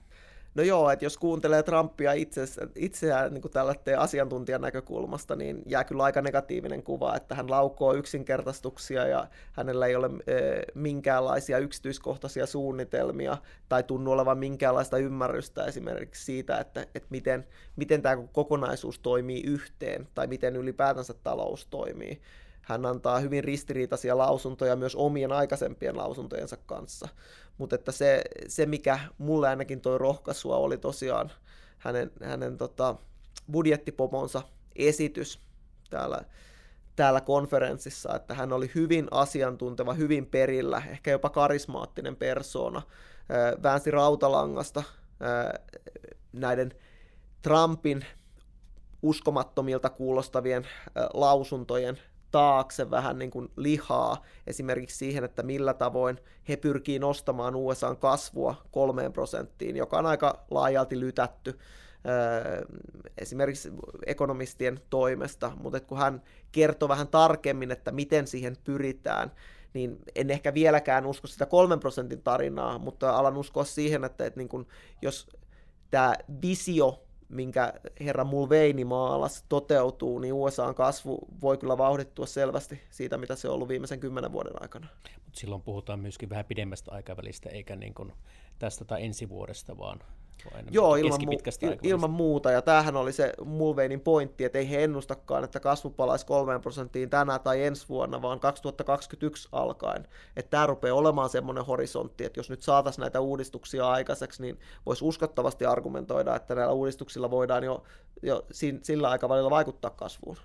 No 0.56 0.62
joo, 0.62 0.90
että 0.90 1.04
jos 1.04 1.18
kuuntelee 1.18 1.62
Trumpia 1.62 2.12
itse, 2.12 2.42
itseään 2.75 3.34
niin 3.34 3.42
tällä 3.52 3.75
asiantuntijan 3.98 4.60
näkökulmasta, 4.60 5.36
niin 5.36 5.62
jää 5.66 5.84
kyllä 5.84 6.04
aika 6.04 6.22
negatiivinen 6.22 6.82
kuva, 6.82 7.16
että 7.16 7.34
hän 7.34 7.50
laukoo 7.50 7.94
yksinkertaistuksia 7.94 9.06
ja 9.06 9.26
hänellä 9.52 9.86
ei 9.86 9.96
ole 9.96 10.10
minkäänlaisia 10.75 11.58
yksityiskohtaisia 11.58 12.46
suunnitelmia 12.46 13.38
tai 13.68 13.82
tunnu 13.82 14.12
olevan 14.12 14.38
minkäänlaista 14.38 14.98
ymmärrystä 14.98 15.64
esimerkiksi 15.64 16.25
siitä, 16.25 16.58
että, 16.58 16.80
että 16.80 17.08
miten, 17.10 17.46
miten 17.76 18.02
tämä 18.02 18.16
kokonaisuus 18.32 18.98
toimii 18.98 19.42
yhteen 19.46 20.08
tai 20.14 20.26
miten 20.26 20.56
ylipäätänsä 20.56 21.14
talous 21.14 21.66
toimii. 21.66 22.20
Hän 22.66 22.87
antaa 22.87 23.18
hyvin 23.18 23.44
ristiriitaisia 23.44 24.18
lausuntoja 24.18 24.76
myös 24.76 24.96
omien 24.96 25.32
aikaisempien 25.32 25.96
lausuntojensa 25.96 26.56
kanssa. 26.56 27.08
Mutta 27.58 27.75
että 27.75 27.92
se, 27.92 28.23
se, 28.49 28.66
mikä 28.66 28.99
mulle 29.18 29.49
ainakin 29.49 29.80
toi 29.80 29.99
rohkaisua, 29.99 30.56
oli 30.56 30.78
tosiaan 30.78 31.32
hänen, 31.78 32.11
hänen 32.23 32.56
tota, 32.56 32.94
budjettipomonsa 33.52 34.42
esitys 34.76 35.40
täällä, 35.90 36.20
täällä 36.96 37.20
konferenssissa, 37.20 38.14
että 38.14 38.35
hän 38.35 38.52
oli 38.52 38.70
hyvin 38.75 39.08
asiantunteva, 39.11 39.94
hyvin 39.94 40.26
perillä, 40.26 40.82
ehkä 40.90 41.11
jopa 41.11 41.30
karismaattinen 41.30 42.16
persoona, 42.16 42.82
väänsi 43.62 43.90
rautalangasta 43.90 44.82
näiden 46.32 46.75
Trumpin 47.42 48.04
uskomattomilta 49.02 49.90
kuulostavien 49.90 50.66
lausuntojen 51.14 51.99
taakse 52.30 52.90
vähän 52.90 53.18
niin 53.18 53.30
kuin 53.30 53.49
lihaa 53.56 54.23
esimerkiksi 54.47 54.97
siihen, 54.97 55.25
että 55.25 55.42
millä 55.42 55.75
tavoin 55.75 56.18
he 56.49 56.56
pyrkii 56.56 56.99
nostamaan 56.99 57.54
USAn 57.54 57.97
kasvua 57.97 58.54
kolmeen 58.71 59.12
prosenttiin, 59.12 59.76
joka 59.76 59.99
on 59.99 60.06
aika 60.06 60.45
laajalti 60.50 61.00
lytätty 61.00 61.59
esimerkiksi 63.18 63.73
ekonomistien 64.06 64.80
toimesta, 64.90 65.52
mutta 65.62 65.80
kun 65.80 65.99
hän 65.99 66.23
kertoo 66.52 66.88
vähän 66.88 67.09
tarkemmin, 67.09 67.71
että 67.71 67.92
miten 67.92 68.26
siihen 68.26 68.56
pyritään, 68.64 69.33
niin 69.75 69.99
en 70.14 70.30
ehkä 70.30 70.54
vieläkään 70.54 71.06
usko 71.06 71.26
sitä 71.26 71.47
kolmen 71.47 71.80
prosentin 71.80 72.23
tarinaa, 72.23 72.78
mutta 72.78 73.11
alan 73.11 73.37
uskoa 73.37 73.64
siihen, 73.64 74.04
että, 74.04 74.26
että 74.26 74.40
niin 74.40 74.49
kun, 74.49 74.66
jos 75.02 75.28
tämä 75.90 76.14
visio 76.42 77.05
minkä 77.28 77.73
herra 78.00 78.25
Mulveini 78.25 78.85
maalas 78.85 79.45
toteutuu, 79.49 80.18
niin 80.18 80.33
USAn 80.33 80.75
kasvu 80.75 81.18
voi 81.42 81.59
kyllä 81.59 81.78
vauhdittua 81.78 82.26
selvästi 82.26 82.80
siitä, 82.90 83.18
mitä 83.18 83.37
se 83.37 83.49
on 83.49 83.54
ollut 83.54 83.68
viimeisen 83.68 84.00
kymmenen 84.00 84.33
vuoden 84.33 84.62
aikana. 84.62 84.87
Mutta 85.25 85.40
silloin 85.40 85.62
puhutaan 85.62 86.00
myöskin 86.00 86.30
vähän 86.30 86.45
pidemmästä 86.45 86.92
aikavälistä, 86.92 87.50
eikä 87.50 87.76
niin 87.76 87.95
kuin 87.95 88.12
tästä 88.59 88.85
tai 88.85 89.04
ensi 89.04 89.28
vuodesta, 89.28 89.78
vaan 89.78 90.00
Joo, 90.70 90.96
ilman, 90.96 91.20
mu- 91.20 91.78
ilman 91.82 92.10
muuta. 92.10 92.50
Ja 92.50 92.62
tämähän 92.62 92.96
oli 92.96 93.12
se 93.12 93.32
Mulveinin 93.44 94.00
pointti, 94.00 94.44
että 94.44 94.58
ei 94.58 94.70
he 94.70 94.84
ennustakaan, 94.84 95.44
että 95.44 95.60
kasvu 95.60 95.90
palaisi 95.90 96.26
3 96.26 96.58
prosenttiin 96.58 97.10
tänä 97.10 97.38
tai 97.38 97.62
ensi 97.62 97.88
vuonna, 97.88 98.22
vaan 98.22 98.40
2021 98.40 99.48
alkaen. 99.52 100.08
Että 100.36 100.50
tämä 100.50 100.66
rupeaa 100.66 100.96
olemaan 100.96 101.28
semmoinen 101.28 101.64
horisontti, 101.64 102.24
että 102.24 102.38
jos 102.38 102.50
nyt 102.50 102.62
saataisiin 102.62 103.02
näitä 103.02 103.20
uudistuksia 103.20 103.90
aikaiseksi, 103.90 104.42
niin 104.42 104.58
voisi 104.86 105.04
uskottavasti 105.04 105.66
argumentoida, 105.66 106.36
että 106.36 106.54
näillä 106.54 106.72
uudistuksilla 106.72 107.30
voidaan 107.30 107.64
jo, 107.64 107.82
jo 108.22 108.46
sillä 108.82 109.10
aikavälillä 109.10 109.50
vaikuttaa 109.50 109.90
kasvuun. 109.90 110.36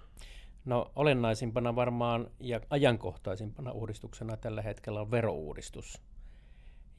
No 0.66 0.92
olennaisimpana 0.96 1.76
varmaan 1.76 2.32
ja 2.40 2.60
ajankohtaisimpana 2.70 3.72
uudistuksena 3.72 4.38
tällä 4.38 4.62
hetkellä 4.62 5.02
on 5.02 5.12
verouudistus, 5.12 6.02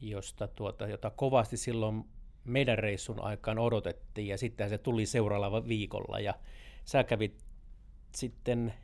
josta 0.01 0.49
tuota, 0.49 0.87
jota 0.87 1.11
kovasti 1.11 1.57
silloin 1.57 2.05
meidän 2.45 2.79
reissun 2.79 3.25
aikaan 3.25 3.59
odotettiin 3.59 4.29
ja 4.29 4.39
sitten 4.39 4.69
se 4.69 4.79
tuli 4.79 5.07
seuraavalla 5.07 5.69
viikolla 5.69 6.21
ja 6.21 6.35
sä 6.85 7.05
kävit 7.05 7.45
sitten 8.15 8.75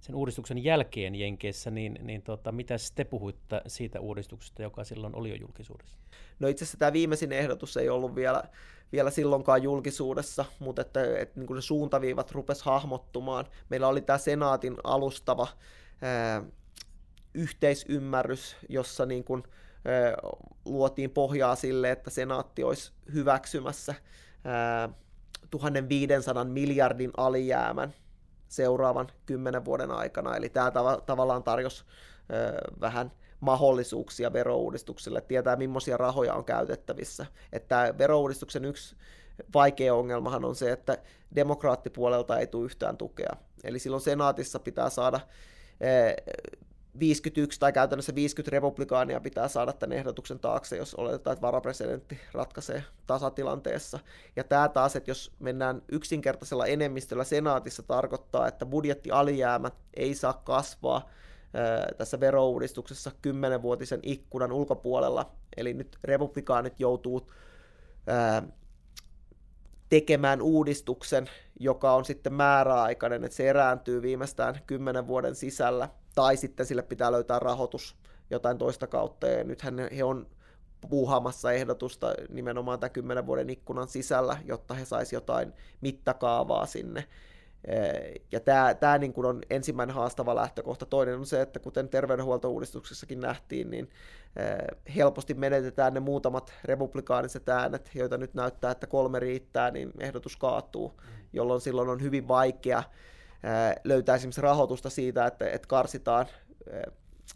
sen 0.00 0.14
uudistuksen 0.14 0.64
jälkeen 0.64 1.14
Jenkeissä, 1.14 1.70
niin, 1.70 1.98
niin 2.02 2.22
tota, 2.22 2.52
mitä 2.52 2.74
te 2.94 3.04
puhuitte 3.04 3.60
siitä 3.66 4.00
uudistuksesta, 4.00 4.62
joka 4.62 4.84
silloin 4.84 5.16
oli 5.16 5.30
jo 5.30 5.36
julkisuudessa? 5.36 5.96
No 6.40 6.48
itse 6.48 6.64
asiassa 6.64 6.78
tämä 6.78 6.92
viimeisin 6.92 7.32
ehdotus 7.32 7.76
ei 7.76 7.88
ollut 7.88 8.14
vielä, 8.14 8.42
vielä 8.92 9.10
silloinkaan 9.10 9.62
julkisuudessa, 9.62 10.44
mutta 10.58 10.82
että, 10.82 11.18
että 11.18 11.40
niin 11.40 11.46
kuin 11.46 11.54
ne 11.54 11.60
suuntaviivat 11.60 12.32
rupes 12.32 12.62
hahmottumaan. 12.62 13.44
Meillä 13.68 13.88
oli 13.88 14.00
tämä 14.00 14.18
senaatin 14.18 14.76
alustava 14.84 15.48
ää, 16.02 16.42
yhteisymmärrys, 17.34 18.56
jossa 18.68 19.06
niin 19.06 19.24
kuin, 19.24 19.42
luotiin 20.64 21.10
pohjaa 21.10 21.56
sille, 21.56 21.90
että 21.90 22.10
senaatti 22.10 22.64
olisi 22.64 22.92
hyväksymässä 23.14 23.94
ää, 24.44 24.88
1500 25.50 26.44
miljardin 26.44 27.10
alijäämän 27.16 27.94
seuraavan 28.48 29.08
kymmenen 29.26 29.64
vuoden 29.64 29.90
aikana. 29.90 30.36
Eli 30.36 30.48
tämä 30.48 30.68
tav- 30.70 31.02
tavallaan 31.06 31.42
tarjosi 31.42 31.84
vähän 32.80 33.12
mahdollisuuksia 33.40 34.32
verouudistuksille, 34.32 35.20
tietää 35.20 35.56
millaisia 35.56 35.96
rahoja 35.96 36.34
on 36.34 36.44
käytettävissä. 36.44 37.26
Että 37.52 37.94
verouudistuksen 37.98 38.64
yksi 38.64 38.96
vaikea 39.54 39.94
ongelmahan 39.94 40.44
on 40.44 40.56
se, 40.56 40.72
että 40.72 40.98
demokraattipuolelta 41.34 42.38
ei 42.38 42.46
tule 42.46 42.64
yhtään 42.64 42.96
tukea. 42.96 43.32
Eli 43.64 43.78
silloin 43.78 44.02
senaatissa 44.02 44.58
pitää 44.58 44.90
saada 44.90 45.20
51 46.98 47.60
tai 47.60 47.72
käytännössä 47.72 48.14
50 48.14 48.50
republikaania 48.50 49.20
pitää 49.20 49.48
saada 49.48 49.72
tämän 49.72 49.96
ehdotuksen 49.98 50.38
taakse, 50.38 50.76
jos 50.76 50.94
oletetaan, 50.94 51.32
että 51.32 51.46
varapresidentti 51.46 52.20
ratkaisee 52.32 52.84
tasatilanteessa. 53.06 53.98
Ja 54.36 54.44
tämä 54.44 54.68
taas, 54.68 54.96
että 54.96 55.10
jos 55.10 55.32
mennään 55.38 55.82
yksinkertaisella 55.92 56.66
enemmistöllä 56.66 57.24
senaatissa, 57.24 57.82
tarkoittaa, 57.82 58.48
että 58.48 58.66
budjettialijäämä 58.66 59.70
ei 59.94 60.14
saa 60.14 60.32
kasvaa 60.32 61.08
tässä 61.98 62.20
verouudistuksessa 62.20 63.10
kymmenenvuotisen 63.22 64.00
ikkunan 64.02 64.52
ulkopuolella. 64.52 65.32
Eli 65.56 65.74
nyt 65.74 65.98
republikaanit 66.04 66.80
joutuu 66.80 67.30
tekemään 69.88 70.42
uudistuksen, 70.42 71.30
joka 71.60 71.94
on 71.94 72.04
sitten 72.04 72.32
määräaikainen, 72.32 73.24
että 73.24 73.36
se 73.36 73.48
erääntyy 73.48 74.02
viimeistään 74.02 74.60
kymmenen 74.66 75.06
vuoden 75.06 75.34
sisällä– 75.34 75.88
tai 76.14 76.36
sitten 76.36 76.66
sille 76.66 76.82
pitää 76.82 77.12
löytää 77.12 77.38
rahoitus 77.38 77.96
jotain 78.30 78.58
toista 78.58 78.86
kautta, 78.86 79.26
ja 79.26 79.44
nythän 79.44 79.88
he 79.96 80.04
on 80.04 80.26
puuhaamassa 80.90 81.52
ehdotusta 81.52 82.14
nimenomaan 82.28 82.80
tämän 82.80 82.92
kymmenen 82.92 83.26
vuoden 83.26 83.50
ikkunan 83.50 83.88
sisällä, 83.88 84.36
jotta 84.44 84.74
he 84.74 84.84
saisivat 84.84 85.22
jotain 85.22 85.52
mittakaavaa 85.80 86.66
sinne. 86.66 87.04
Ja 88.32 88.40
tämä, 88.40 88.74
tämä 88.74 88.98
niin 88.98 89.12
kuin 89.12 89.26
on 89.26 89.40
ensimmäinen 89.50 89.94
haastava 89.94 90.34
lähtökohta. 90.34 90.86
Toinen 90.86 91.18
on 91.18 91.26
se, 91.26 91.40
että 91.40 91.58
kuten 91.58 91.88
terveydenhuoltouudistuksessakin 91.88 93.20
nähtiin, 93.20 93.70
niin 93.70 93.90
helposti 94.96 95.34
menetetään 95.34 95.94
ne 95.94 96.00
muutamat 96.00 96.52
republikaaniset 96.64 97.48
äänet, 97.48 97.90
joita 97.94 98.18
nyt 98.18 98.34
näyttää, 98.34 98.70
että 98.70 98.86
kolme 98.86 99.20
riittää, 99.20 99.70
niin 99.70 99.92
ehdotus 100.00 100.36
kaatuu, 100.36 100.88
mm. 100.88 101.12
jolloin 101.32 101.60
silloin 101.60 101.88
on 101.88 102.02
hyvin 102.02 102.28
vaikea 102.28 102.82
löytää 103.84 104.14
esimerkiksi 104.14 104.40
rahoitusta 104.40 104.90
siitä, 104.90 105.26
että, 105.26 105.50
että 105.50 105.68
karsitaan 105.68 106.26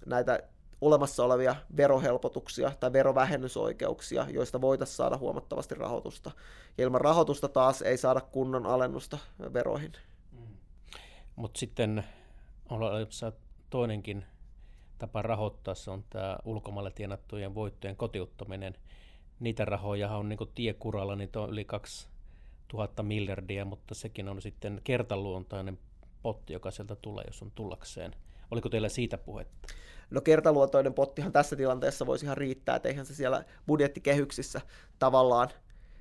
näitä 0.07 0.43
olemassa 0.81 1.25
olevia 1.25 1.57
verohelpotuksia 1.77 2.73
tai 2.81 2.93
verovähennysoikeuksia, 2.93 4.27
joista 4.31 4.61
voitaisiin 4.61 4.97
saada 4.97 5.19
huomattavasti 5.19 5.75
rahoitusta. 5.75 6.31
Ja 6.79 6.85
ilman 6.85 7.01
rahoitusta 7.01 7.49
taas 7.49 7.83
ei 7.83 7.97
saada 7.97 8.21
kunnon 8.21 8.67
alennusta 8.67 9.19
veroihin. 9.53 9.93
Mm. 10.33 10.57
Mutta 11.37 11.59
sitten 11.59 12.05
on 12.69 12.83
olemassa 12.83 13.33
toinenkin 13.71 14.25
tapa 14.99 15.23
rahoittaa, 15.23 15.75
se 15.75 15.91
on 15.91 16.05
tämä 16.11 16.39
ulkomaille 16.45 16.91
tienattujen 16.91 17.55
voittojen 17.55 17.97
kotiuttaminen. 17.97 18.75
Niitä 19.41 19.65
rahoja 19.65 20.11
on 20.17 20.29
niin 20.29 20.39
tiekuralla, 20.55 21.17
niin 21.17 21.31
on 21.37 21.51
yli 21.51 21.65
2000 21.65 23.03
miljardia, 23.03 23.65
mutta 23.65 23.95
sekin 23.95 24.29
on 24.29 24.43
sitten 24.43 24.81
kertaluontainen 24.85 25.79
potti, 26.23 26.53
joka 26.53 26.71
sieltä 26.71 26.97
tulee, 26.97 27.25
jos 27.27 27.43
on 27.43 27.51
tullakseen. 27.51 28.15
Oliko 28.51 28.69
teillä 28.69 28.89
siitä 28.89 29.19
puhetta? 29.19 29.69
No 30.11 30.21
kertaluotoinen 30.21 30.95
pottihan 30.95 31.33
tässä 31.33 31.57
tilanteessa 31.57 32.07
voisi 32.07 32.25
ihan 32.25 32.37
riittää, 32.37 32.77
että 32.77 32.89
eihän 32.89 33.07
se 33.07 33.15
siellä 33.15 33.45
budjettikehyksissä 33.67 34.61
tavallaan, 34.99 35.49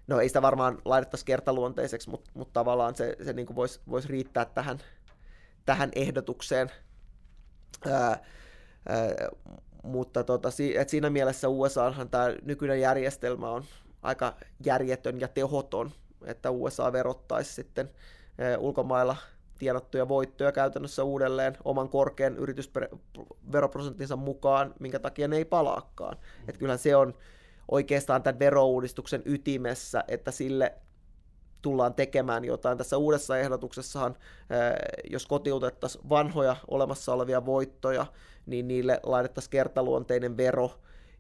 no 0.08 0.19
ei 0.19 0.30
sitä 0.30 0.41
varmaan 0.41 0.82
laitettaisi 0.86 1.25
kertaluonteiseksi, 1.25 2.10
mutta, 2.10 2.32
mutta 2.34 2.53
tavallaan 2.53 2.95
se, 2.95 3.15
se 3.25 3.34
niin 3.34 3.56
voisi, 3.56 3.80
voisi 3.89 4.08
riittää 4.08 4.45
tähän, 4.45 4.80
tähän 5.65 5.91
ehdotukseen. 5.95 6.71
Ää, 7.91 8.10
ää, 8.10 8.19
mutta 9.84 10.23
tota, 10.23 10.49
et 10.75 10.89
siinä 10.89 11.10
mielessä 11.10 11.49
USAhan 11.49 12.10
tämä 12.10 12.30
nykyinen 12.43 12.82
järjestelmä 12.82 13.49
on 13.49 13.63
aika 14.01 14.38
järjetön 14.65 15.19
ja 15.19 15.27
tehoton, 15.27 15.91
että 16.25 16.51
USA 16.51 16.91
verottaisi 16.91 17.53
sitten 17.53 17.89
ää, 18.38 18.58
ulkomailla– 18.58 19.15
tienattuja 19.60 20.08
voittoja 20.08 20.52
käytännössä 20.52 21.04
uudelleen 21.04 21.58
oman 21.63 21.89
korkean 21.89 22.38
yritysveroprosenttinsa 22.38 24.15
mukaan, 24.15 24.74
minkä 24.80 25.00
takia 25.00 25.28
ne 25.28 25.38
ei 25.38 25.46
palaakaan. 25.46 26.17
Mm. 26.17 26.50
Että 26.50 26.60
kyllähän 26.60 26.80
se 26.80 26.96
on 26.96 27.13
oikeastaan 27.72 28.24
tämän 28.24 28.39
verouudistuksen 28.39 29.22
ytimessä, 29.26 30.04
että 30.08 30.32
sille 30.32 30.74
tullaan 31.62 31.93
tekemään 31.93 32.46
jotain. 32.46 32.78
Tässä 32.78 32.98
uudessa 32.98 33.38
ehdotuksessahan, 33.38 34.15
jos 35.10 35.28
kotiutettaisiin 35.28 36.10
vanhoja 36.10 36.56
olemassa 36.67 37.13
olevia 37.13 37.46
voittoja, 37.46 38.06
niin 38.46 38.67
niille 38.67 39.00
laitettaisiin 39.04 39.52
kertaluonteinen 39.52 40.38
vero, 40.38 40.72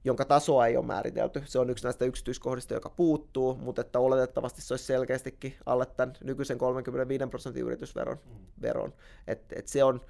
jonka 0.03 0.25
tasoa 0.25 0.67
ei 0.67 0.77
ole 0.77 0.85
määritelty. 0.85 1.43
Se 1.45 1.59
on 1.59 1.69
yksi 1.69 1.83
näistä 1.83 2.05
yksityiskohdista, 2.05 2.73
joka 2.73 2.89
puuttuu, 2.89 3.55
mutta 3.55 3.81
että 3.81 3.99
oletettavasti 3.99 4.61
se 4.61 4.73
olisi 4.73 4.85
selkeästikin 4.85 5.55
alle 5.65 5.85
tämän 5.85 6.15
nykyisen 6.23 6.57
35 6.57 7.27
prosentin 7.27 7.63
yritysveron. 7.63 8.17
Mm. 8.25 8.45
Veron. 8.61 8.93
Et, 9.27 9.53
et 9.55 9.67
se 9.67 9.83
on 9.83 10.01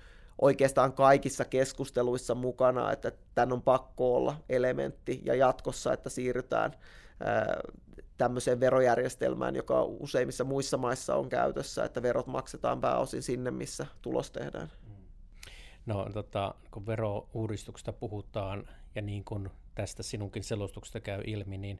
oikeastaan 0.41 0.93
kaikissa 0.93 1.45
keskusteluissa 1.45 2.35
mukana, 2.35 2.91
että 2.91 3.11
tämän 3.35 3.53
on 3.53 3.61
pakko 3.61 4.15
olla 4.15 4.35
elementti 4.49 5.21
ja 5.25 5.35
jatkossa, 5.35 5.93
että 5.93 6.09
siirrytään 6.09 6.73
ää, 7.19 7.59
tämmöiseen 8.17 8.59
verojärjestelmään, 8.59 9.55
joka 9.55 9.83
useimmissa 9.83 10.43
muissa 10.43 10.77
maissa 10.77 11.15
on 11.15 11.29
käytössä, 11.29 11.85
että 11.85 12.01
verot 12.01 12.27
maksetaan 12.27 12.81
pääosin 12.81 13.23
sinne, 13.23 13.51
missä 13.51 13.85
tulos 14.01 14.31
tehdään. 14.31 14.71
Mm. 14.87 14.95
No 15.85 16.09
tota, 16.13 16.55
kun 16.71 16.85
verouudistuksesta 16.85 17.93
puhutaan 17.93 18.69
ja 18.95 19.01
niin 19.01 19.23
kuin 19.23 19.49
tästä 19.77 20.03
sinunkin 20.03 20.43
selostuksesta 20.43 20.99
käy 20.99 21.21
ilmi, 21.27 21.57
niin 21.57 21.79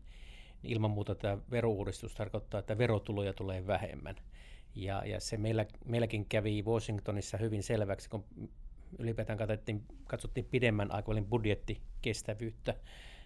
ilman 0.63 0.91
muuta 0.91 1.15
tämä 1.15 1.37
verouudistus 1.51 2.15
tarkoittaa, 2.15 2.59
että 2.59 2.77
verotuloja 2.77 3.33
tulee 3.33 3.67
vähemmän. 3.67 4.15
Ja, 4.75 5.05
ja 5.05 5.19
se 5.19 5.37
meillä, 5.37 5.65
meilläkin 5.85 6.25
kävi 6.25 6.63
Washingtonissa 6.63 7.37
hyvin 7.37 7.63
selväksi, 7.63 8.09
kun 8.09 8.25
ylipäätään 8.99 9.37
katsottiin, 9.37 9.83
katsottiin 10.07 10.45
pidemmän 10.45 10.91
aikavälin 10.91 11.25
budjettikestävyyttä. 11.25 12.75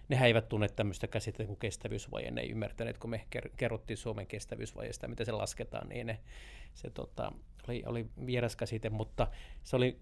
Nehän 0.08 0.26
eivät 0.28 0.48
tunne 0.48 0.68
tämmöistä 0.68 1.06
käsitettä 1.06 1.44
kuin 1.44 1.58
kestävyysvaje. 1.58 2.30
Ne 2.30 2.40
ei 2.40 2.50
ymmärtäneet, 2.50 2.98
kun 2.98 3.10
me 3.10 3.26
kerrottiin 3.56 3.96
Suomen 3.96 4.26
kestävyysvajeesta, 4.26 5.08
miten 5.08 5.26
se 5.26 5.32
lasketaan, 5.32 5.88
niin 5.88 6.06
ne, 6.06 6.20
se 6.74 6.90
tota, 6.90 7.32
oli, 7.68 7.82
oli 7.86 8.06
vieras 8.26 8.56
käsite, 8.56 8.90
mutta 8.90 9.26
se 9.62 9.76
oli 9.76 9.98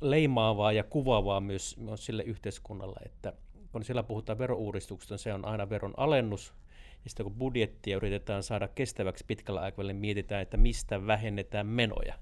leimaavaa 0.00 0.72
ja 0.72 0.84
kuvaavaa 0.84 1.40
myös, 1.40 1.76
myös 1.76 2.06
sille 2.06 2.22
yhteiskunnalle, 2.22 3.00
että 3.04 3.32
kun 3.72 3.84
siellä 3.84 4.02
puhutaan 4.02 4.38
verouudistuksesta, 4.38 5.18
se 5.18 5.34
on 5.34 5.44
aina 5.44 5.70
veron 5.70 5.94
alennus, 5.96 6.52
ja 7.04 7.10
sitten 7.10 7.24
kun 7.24 7.34
budjettia 7.34 7.96
yritetään 7.96 8.42
saada 8.42 8.68
kestäväksi 8.68 9.24
pitkällä 9.26 9.60
aikavälillä, 9.60 10.00
mietitään, 10.00 10.42
että 10.42 10.56
mistä 10.56 11.06
vähennetään 11.06 11.66
menoja. 11.66 12.14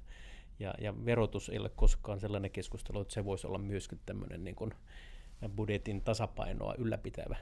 Ja, 0.58 0.74
ja 0.80 1.04
verotus 1.04 1.48
ei 1.48 1.58
ole 1.58 1.70
koskaan 1.76 2.20
sellainen 2.20 2.50
keskustelu, 2.50 3.00
että 3.00 3.14
se 3.14 3.24
voisi 3.24 3.46
olla 3.46 3.58
myöskin 3.58 4.00
tämmöinen 4.06 4.44
niin 4.44 4.54
kuin 4.54 4.74
budjetin 5.56 6.00
tasapainoa 6.00 6.74
ylläpitävä. 6.78 7.36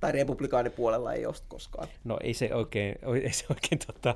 Tai 0.00 0.12
republikaanipuolella 0.12 1.12
ei 1.12 1.26
ole 1.26 1.34
koskaan. 1.48 1.88
No 2.04 2.18
ei 2.22 2.34
se 2.34 2.54
oikein, 2.54 2.98
ei 3.22 3.32
se 3.32 3.46
oikein 3.50 3.78
tota, 3.86 4.14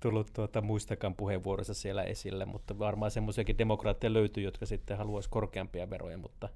tullut 0.00 0.30
tuota, 0.32 0.60
muistakaan 0.60 1.14
puheenvuorossa 1.14 1.74
siellä 1.74 2.02
esille, 2.02 2.44
mutta 2.44 2.78
varmaan 2.78 3.10
semmoisiakin 3.10 3.58
demokraatteja 3.58 4.12
löytyy, 4.12 4.44
jotka 4.44 4.66
sitten 4.66 4.98
haluaisi 4.98 5.30
korkeampia 5.30 5.90
veroja, 5.90 6.18
mutta, 6.18 6.48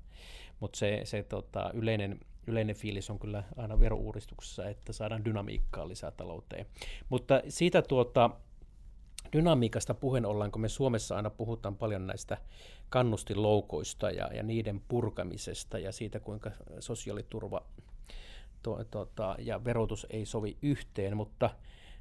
mutta 0.60 0.78
se, 0.78 1.00
se 1.04 1.22
tota, 1.22 1.70
yleinen, 1.74 2.20
yleinen 2.46 2.76
fiilis 2.76 3.10
on 3.10 3.18
kyllä 3.18 3.44
aina 3.56 3.80
verouudistuksessa, 3.80 4.68
että 4.68 4.92
saadaan 4.92 5.24
dynamiikkaa 5.24 5.88
lisää 5.88 6.10
talouteen. 6.10 6.66
Mutta 7.08 7.42
siitä 7.48 7.82
tuota, 7.82 8.30
dynamiikasta 9.32 9.94
puheen 9.94 10.26
ollaan, 10.26 10.50
kun 10.50 10.60
me 10.60 10.68
Suomessa 10.68 11.16
aina 11.16 11.30
puhutaan 11.30 11.76
paljon 11.76 12.06
näistä 12.06 12.38
kannustiloukoista 12.88 14.10
ja, 14.10 14.30
ja 14.34 14.42
niiden 14.42 14.80
purkamisesta 14.88 15.78
ja 15.78 15.92
siitä, 15.92 16.20
kuinka 16.20 16.50
sosiaaliturva 16.80 17.62
to, 18.62 18.84
tota, 18.90 19.36
ja 19.38 19.64
verotus 19.64 20.06
ei 20.10 20.26
sovi 20.26 20.56
yhteen, 20.62 21.16
mutta 21.16 21.50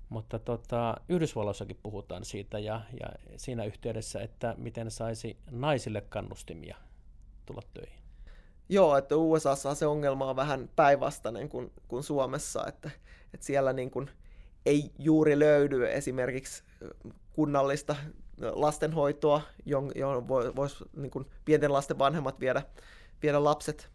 Mutta 0.09 0.39
tota, 0.39 0.97
Yhdysvalloissakin 1.09 1.79
puhutaan 1.83 2.25
siitä 2.25 2.59
ja, 2.59 2.81
ja 2.99 3.07
siinä 3.37 3.65
yhteydessä, 3.65 4.21
että 4.21 4.55
miten 4.57 4.91
saisi 4.91 5.37
naisille 5.51 6.01
kannustimia 6.01 6.77
tulla 7.45 7.61
töihin. 7.73 7.99
Joo, 8.69 8.97
että 8.97 9.15
USAssa 9.17 9.75
se 9.75 9.87
ongelma 9.87 10.29
on 10.29 10.35
vähän 10.35 10.69
päinvastainen 10.75 11.49
kuin, 11.49 11.71
kuin 11.87 12.03
Suomessa, 12.03 12.65
että, 12.67 12.91
että 13.33 13.45
siellä 13.45 13.73
niin 13.73 13.91
kuin 13.91 14.09
ei 14.65 14.91
juuri 14.99 15.39
löydy 15.39 15.91
esimerkiksi 15.91 16.63
kunnallista 17.33 17.95
lastenhoitoa, 18.37 19.41
johon 19.95 20.27
voisi 20.27 20.85
niin 20.95 21.11
kuin 21.11 21.25
pienten 21.45 21.73
lasten 21.73 21.99
vanhemmat 21.99 22.39
viedä, 22.39 22.61
viedä 23.23 23.43
lapset 23.43 23.89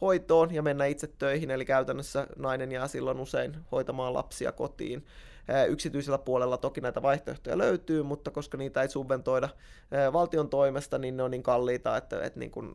hoitoon 0.00 0.54
ja 0.54 0.62
mennä 0.62 0.86
itse 0.86 1.06
töihin, 1.06 1.50
eli 1.50 1.64
käytännössä 1.64 2.26
nainen 2.36 2.72
jää 2.72 2.88
silloin 2.88 3.20
usein 3.20 3.56
hoitamaan 3.72 4.14
lapsia 4.14 4.52
kotiin. 4.52 5.04
Yksityisellä 5.68 6.18
puolella 6.18 6.56
toki 6.56 6.80
näitä 6.80 7.02
vaihtoehtoja 7.02 7.58
löytyy, 7.58 8.02
mutta 8.02 8.30
koska 8.30 8.56
niitä 8.58 8.82
ei 8.82 8.88
subventoida 8.88 9.48
valtion 10.12 10.48
toimesta, 10.48 10.98
niin 10.98 11.16
ne 11.16 11.22
on 11.22 11.30
niin 11.30 11.42
kalliita, 11.42 11.96
että, 11.96 12.22
että 12.22 12.38
niin 12.38 12.50
kuin 12.50 12.70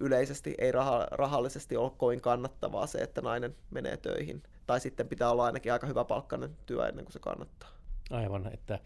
yleisesti 0.00 0.54
ei 0.58 0.72
raha, 0.72 1.06
rahallisesti 1.10 1.76
ole 1.76 1.92
kovin 1.96 2.20
kannattavaa 2.20 2.86
se, 2.86 2.98
että 2.98 3.20
nainen 3.20 3.56
menee 3.70 3.96
töihin. 3.96 4.42
Tai 4.66 4.80
sitten 4.80 5.08
pitää 5.08 5.30
olla 5.30 5.44
ainakin 5.44 5.72
aika 5.72 5.86
hyvä 5.86 6.04
palkkainen 6.04 6.56
työ 6.66 6.88
ennen 6.88 7.04
kuin 7.04 7.12
se 7.12 7.18
kannattaa. 7.18 7.68
Aivan, 8.10 8.50
että 8.54 8.78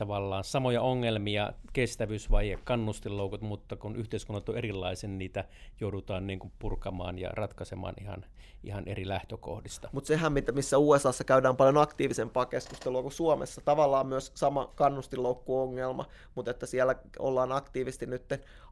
tavallaan 0.00 0.44
samoja 0.44 0.82
ongelmia, 0.82 1.52
kestävyysvaje, 1.72 2.58
kannustinloukut, 2.64 3.40
mutta 3.40 3.76
kun 3.76 3.96
yhteiskunnat 3.96 4.48
on 4.48 4.58
erilaisen, 4.58 5.18
niitä 5.18 5.44
joudutaan 5.80 6.26
niin 6.26 6.38
kuin 6.38 6.52
purkamaan 6.58 7.18
ja 7.18 7.30
ratkaisemaan 7.32 7.94
ihan, 8.00 8.24
ihan 8.64 8.88
eri 8.88 9.08
lähtökohdista. 9.08 9.88
Mutta 9.92 10.08
sehän, 10.08 10.32
missä 10.52 10.78
USAssa 10.78 11.24
käydään 11.24 11.56
paljon 11.56 11.78
aktiivisempaa 11.78 12.46
keskustelua 12.46 13.02
kuin 13.02 13.12
Suomessa, 13.12 13.60
tavallaan 13.60 14.06
myös 14.06 14.32
sama 14.34 14.72
kannustinloukkuongelma, 14.74 16.06
mutta 16.34 16.50
että 16.50 16.66
siellä 16.66 16.94
ollaan 17.18 17.52
aktiivisesti 17.52 18.06
nyt 18.06 18.24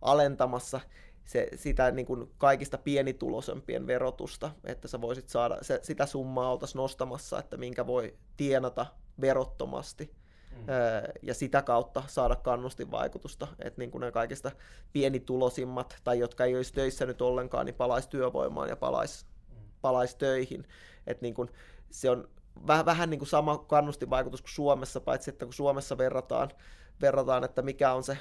alentamassa 0.02 0.80
se, 1.24 1.48
sitä 1.54 1.90
niin 1.90 2.06
kuin 2.06 2.30
kaikista 2.38 2.78
pienituloisempien 2.78 3.86
verotusta, 3.86 4.50
että 4.64 4.88
sä 4.88 5.00
voisit 5.00 5.28
saada, 5.28 5.58
se, 5.62 5.80
sitä 5.82 6.06
summaa 6.06 6.52
oltaisiin 6.52 6.80
nostamassa, 6.80 7.38
että 7.38 7.56
minkä 7.56 7.86
voi 7.86 8.14
tienata 8.36 8.86
verottomasti 9.20 10.10
mm. 10.58 10.64
ja 11.22 11.34
sitä 11.34 11.62
kautta 11.62 12.02
saada 12.06 12.36
kannustinvaikutusta, 12.36 13.46
että 13.58 13.80
niin 13.80 13.90
kuin 13.90 14.00
ne 14.00 14.12
kaikista 14.12 14.50
pienitulosimmat 14.92 15.96
tai 16.04 16.18
jotka 16.18 16.44
ei 16.44 16.56
olisi 16.56 16.72
töissä 16.72 17.06
nyt 17.06 17.22
ollenkaan, 17.22 17.66
niin 17.66 17.74
palaisi 17.74 18.08
työvoimaan 18.08 18.68
ja 18.68 18.76
palaisi, 18.76 19.26
mm. 19.48 19.56
palaisi 19.80 20.18
töihin. 20.18 20.64
Että 21.06 21.22
niin 21.22 21.34
kuin 21.34 21.50
se 21.90 22.10
on 22.10 22.28
vähän, 22.66 22.86
vähän 22.86 23.10
niin 23.10 23.18
kuin 23.18 23.28
sama 23.28 23.58
kannustinvaikutus 23.58 24.42
kuin 24.42 24.50
Suomessa, 24.50 25.00
paitsi 25.00 25.30
että 25.30 25.44
kun 25.44 25.54
Suomessa 25.54 25.98
verrataan, 25.98 26.50
verrataan, 27.00 27.44
että 27.44 27.62
mikä 27.62 27.92
on 27.92 28.04
se 28.04 28.18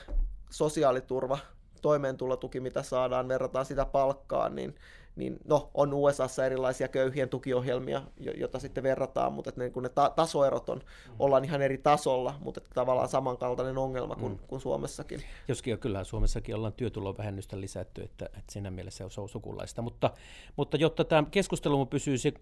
sosiaaliturva, 0.50 1.38
toimeentulotuki, 1.82 2.60
mitä 2.60 2.84
saadaan, 2.84 3.28
verrataan 3.28 3.66
sitä 3.66 3.86
palkkaan, 3.86 4.56
niin 4.56 4.76
niin 5.18 5.38
no, 5.46 5.70
on 5.74 5.94
USAssa 5.94 6.46
erilaisia 6.46 6.88
köyhien 6.88 7.30
tukiohjelmia, 7.30 8.02
joita 8.38 8.60
sitten 8.60 8.84
verrataan, 8.84 9.34
mutta 9.34 9.50
että 9.50 9.62
ne, 9.62 9.70
kun 9.70 9.84
ne 9.84 9.90
ta- 9.90 10.14
tasoerot 10.16 10.70
on, 10.70 10.78
mm. 10.78 11.14
ollaan 11.20 11.46
ihan 11.46 11.62
eri 11.62 11.78
tasolla, 11.78 12.36
mutta 12.40 12.60
että 12.60 12.72
tavallaan 12.74 13.10
samankaltainen 13.10 13.78
ongelma 13.78 14.16
kuin, 14.16 14.34
mm. 14.34 14.40
kuin 14.48 14.62
Suomessakin. 14.62 15.24
Joskin 15.48 15.72
jo 15.72 15.78
kyllä 15.78 16.04
Suomessakin 16.04 16.56
ollaan 16.56 16.74
työtulovähennystä 16.74 17.62
lisätty, 17.62 18.02
että, 18.02 18.26
että 18.26 18.54
siinä 18.54 18.72
mielessä 18.72 19.10
se 19.10 19.22
on 19.22 19.30
sukulaista, 19.30 19.82
mutta, 19.82 20.12
mutta 20.56 20.78
jotta 20.78 21.04
tämä 21.04 21.24
keskustelu 21.32 21.86
pysyisi 21.86 22.34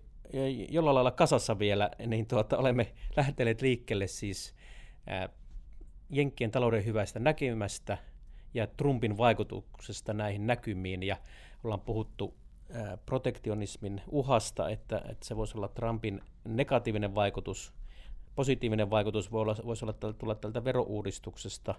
jollain 0.69 0.95
lailla 0.95 1.11
kasassa 1.11 1.59
vielä, 1.59 1.89
niin 2.07 2.25
tuota, 2.25 2.57
olemme 2.57 2.93
lähteneet 3.15 3.61
liikkeelle 3.61 4.07
siis 4.07 4.53
ää, 5.07 5.29
Jenkkien 6.09 6.51
talouden 6.51 6.85
hyvästä 6.85 7.19
näkymästä 7.19 7.97
ja 8.55 8.67
Trumpin 8.67 9.17
vaikutuksesta 9.17 10.13
näihin 10.13 10.47
näkymiin, 10.47 11.03
ja 11.03 11.17
ollaan 11.63 11.81
puhuttu 11.81 12.33
protektionismin 13.05 14.01
uhasta, 14.07 14.69
että, 14.69 15.01
että 15.09 15.25
se 15.25 15.35
voisi 15.35 15.57
olla 15.57 15.67
Trumpin 15.67 16.21
negatiivinen 16.43 17.15
vaikutus. 17.15 17.73
Positiivinen 18.35 18.89
vaikutus 18.89 19.31
voi 19.31 19.41
olla, 19.41 19.55
voisi 19.65 19.85
olla 19.85 19.93
tulla 19.93 20.35
tältä 20.35 20.63
verouudistuksesta 20.63 21.75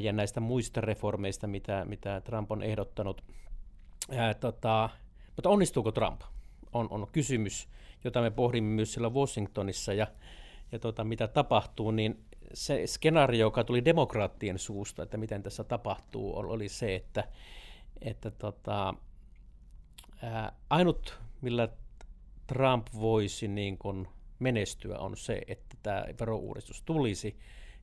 ja 0.00 0.12
näistä 0.12 0.40
muista 0.40 0.80
reformeista, 0.80 1.46
mitä, 1.46 1.84
mitä 1.84 2.20
Trump 2.20 2.52
on 2.52 2.62
ehdottanut. 2.62 3.24
Ää, 4.10 4.34
tota, 4.34 4.90
mutta 5.36 5.48
onnistuuko 5.48 5.92
Trump? 5.92 6.20
On, 6.72 6.86
on 6.90 7.06
kysymys, 7.12 7.68
jota 8.04 8.20
me 8.20 8.30
pohdimme 8.30 8.74
myös 8.74 8.92
siellä 8.92 9.10
Washingtonissa 9.10 9.92
ja, 9.92 10.06
ja 10.72 10.78
tota, 10.78 11.04
mitä 11.04 11.28
tapahtuu, 11.28 11.90
niin 11.90 12.25
se 12.54 12.86
skenaario, 12.86 13.46
joka 13.46 13.64
tuli 13.64 13.84
demokraattien 13.84 14.58
suusta, 14.58 15.02
että 15.02 15.16
miten 15.16 15.42
tässä 15.42 15.64
tapahtuu, 15.64 16.38
oli 16.38 16.68
se, 16.68 16.94
että, 16.94 17.24
että 18.00 18.30
tota, 18.30 18.94
ää, 20.22 20.52
ainut, 20.70 21.18
millä 21.40 21.68
Trump 22.46 22.86
voisi 23.00 23.48
niin 23.48 23.78
kuin 23.78 24.08
menestyä, 24.38 24.98
on 24.98 25.16
se, 25.16 25.42
että 25.46 25.76
tämä 25.82 26.04
verouudistus 26.20 26.82
tulisi. 26.82 27.36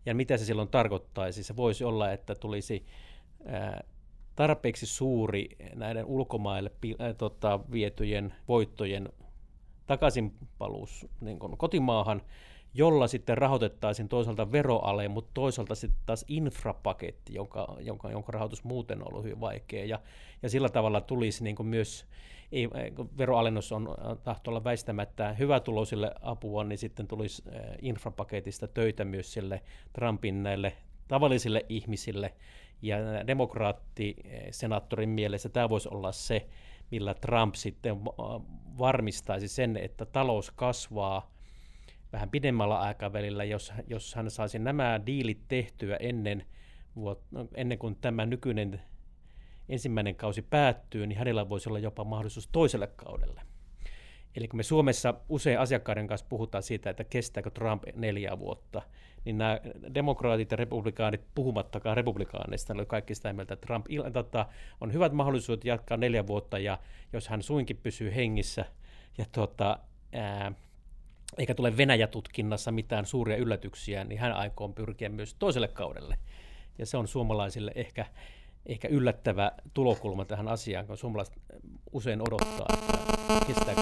Ja 0.06 0.16
mitä 0.16 0.38
se 0.38 0.46
silloin 0.46 0.70
tarkoittaisi? 0.70 1.44
Se 1.44 1.56
voisi 1.56 1.84
olla, 1.84 2.12
että 2.12 2.36
tulisi 2.36 2.86
ää, 3.46 3.84
tarpeeksi 4.36 4.86
suuri 4.86 5.50
näiden 5.76 6.06
ulkomaille 6.06 6.72
ää, 7.00 7.14
tota, 7.14 7.60
vietyjen 7.72 8.34
voittojen 8.48 9.10
takaisinpaluus 9.88 11.08
niin 11.22 11.40
kuin 11.40 11.58
kotimaahan, 11.58 12.22
jolla 12.74 13.08
sitten 13.08 13.38
rahoitettaisiin 13.38 14.10
toisaalta 14.10 14.52
veroale, 14.52 15.08
mutta 15.08 15.32
toisaalta 15.34 15.76
sitten 15.76 16.00
taas 16.06 16.26
infrapaketti, 16.28 17.34
jonka, 17.34 17.78
jonka, 17.80 18.12
jonka 18.12 18.32
rahoitus 18.32 18.64
muuten 18.64 19.02
on 19.02 19.08
ollut 19.08 19.24
hyvin 19.24 19.40
vaikea. 19.42 19.86
Ja, 19.86 20.00
ja 20.42 20.50
sillä 20.50 20.70
tavalla 20.70 21.02
tulisi 21.02 21.44
niin 21.44 21.56
kuin 21.56 21.68
myös, 21.68 22.06
ei, 22.52 22.70
veroalennus 23.18 23.72
on 23.72 23.96
tahto 24.24 24.52
olla 24.52 24.64
väistämättä 24.64 25.34
hyvätuloisille 25.34 26.12
apua, 26.22 26.64
niin 26.64 26.78
sitten 26.78 27.08
tulisi 27.08 27.44
infrapaketista 27.82 28.68
töitä 28.68 29.06
myös 29.06 29.34
sille 29.34 29.62
Trumpin 29.94 30.44
näille 30.44 30.74
tavallisille 31.08 31.66
ihmisille. 31.70 32.34
Ja 32.82 32.98
demokraatti-senaattorin 33.28 35.10
mielessä 35.10 35.50
tämä 35.50 35.70
voisi 35.70 35.90
olla 35.92 36.12
se, 36.12 36.48
millä 36.92 37.14
Trump 37.14 37.56
sitten 37.56 38.06
varmistaisi 38.78 39.48
sen, 39.48 39.78
että 39.78 40.06
talous 40.06 40.52
kasvaa 40.52 41.33
vähän 42.14 42.30
pidemmällä 42.30 42.80
aikavälillä, 42.80 43.44
jos, 43.44 43.74
jos 43.88 44.16
hän 44.16 44.32
saisi 44.32 44.60
nämä 44.60 45.02
diilit 45.06 45.48
tehtyä 45.48 45.98
ennen, 46.00 46.46
ennen 47.56 47.78
kuin 47.78 47.96
tämä 47.96 48.26
nykyinen 48.26 48.82
ensimmäinen 49.70 50.16
kausi 50.16 50.42
päättyy, 50.42 51.08
niin 51.08 51.18
hänellä 51.18 51.50
voisi 51.50 51.70
olla 51.70 51.80
jopa 51.80 52.04
mahdollisuus 52.04 52.50
toiselle 52.52 52.88
kaudelle. 52.88 53.42
Eli 54.36 54.48
kun 54.48 54.58
me 54.58 54.64
Suomessa 54.64 55.14
usein 55.30 55.60
asiakkaiden 55.60 56.08
kanssa 56.08 56.28
puhutaan 56.30 56.64
siitä, 56.64 56.90
että 56.90 57.04
kestääkö 57.04 57.50
Trump 57.50 57.84
neljä 57.96 58.40
vuotta, 58.40 58.82
niin 59.26 59.38
nämä 59.38 59.60
demokraatit 59.94 60.52
ja 60.52 60.58
republikaanit, 60.58 61.22
puhumattakaan 61.36 61.98
republikaaneista, 61.98 62.74
oli 62.74 62.86
kaikki 62.86 63.16
sitä 63.16 63.34
mieltä, 63.34 63.54
että 63.54 63.68
Trump 63.68 63.86
tota, 64.14 64.46
on 64.82 64.94
hyvät 64.94 65.14
mahdollisuudet 65.14 65.66
jatkaa 65.66 65.98
neljä 65.98 66.28
vuotta, 66.28 66.60
ja 66.60 66.80
jos 67.14 67.28
hän 67.28 67.42
suinkin 67.42 67.78
pysyy 67.78 68.16
hengissä, 68.16 68.66
ja 69.18 69.26
tota, 69.32 69.80
ää, 70.14 70.52
eikä 71.38 71.56
tule 71.56 71.78
Venäjä-tutkinnassa 71.78 72.72
mitään 72.72 73.06
suuria 73.06 73.38
yllätyksiä, 73.38 74.04
niin 74.04 74.20
hän 74.20 74.34
aikoo 74.34 74.70
pyrkiä 74.70 75.10
myös 75.10 75.34
toiselle 75.34 75.68
kaudelle. 75.68 76.18
Ja 76.78 76.86
se 76.86 76.98
on 76.98 77.08
suomalaisille 77.08 77.72
ehkä, 77.76 78.06
ehkä 78.66 78.88
yllättävä 78.88 79.52
tulokulma 79.74 80.26
tähän 80.26 80.48
asiaan, 80.48 80.88
kun 80.88 80.98
suomalaiset 80.98 81.36
usein 81.92 82.22
odottaa, 82.22 82.66
että 82.78 83.46
kestääkö 83.48 83.82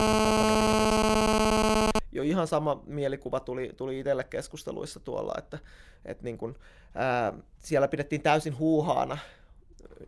Jo 2.11 2.23
ihan 2.23 2.47
sama 2.47 2.83
mielikuva 2.85 3.39
tuli, 3.39 3.71
tuli 3.77 3.99
itselle 3.99 4.23
keskusteluissa 4.23 4.99
tuolla, 4.99 5.33
että, 5.37 5.59
että 6.05 6.23
niin 6.23 6.37
kun, 6.37 6.55
ää, 6.95 7.33
siellä 7.59 7.87
pidettiin 7.87 8.21
täysin 8.21 8.57
huuhaana 8.57 9.17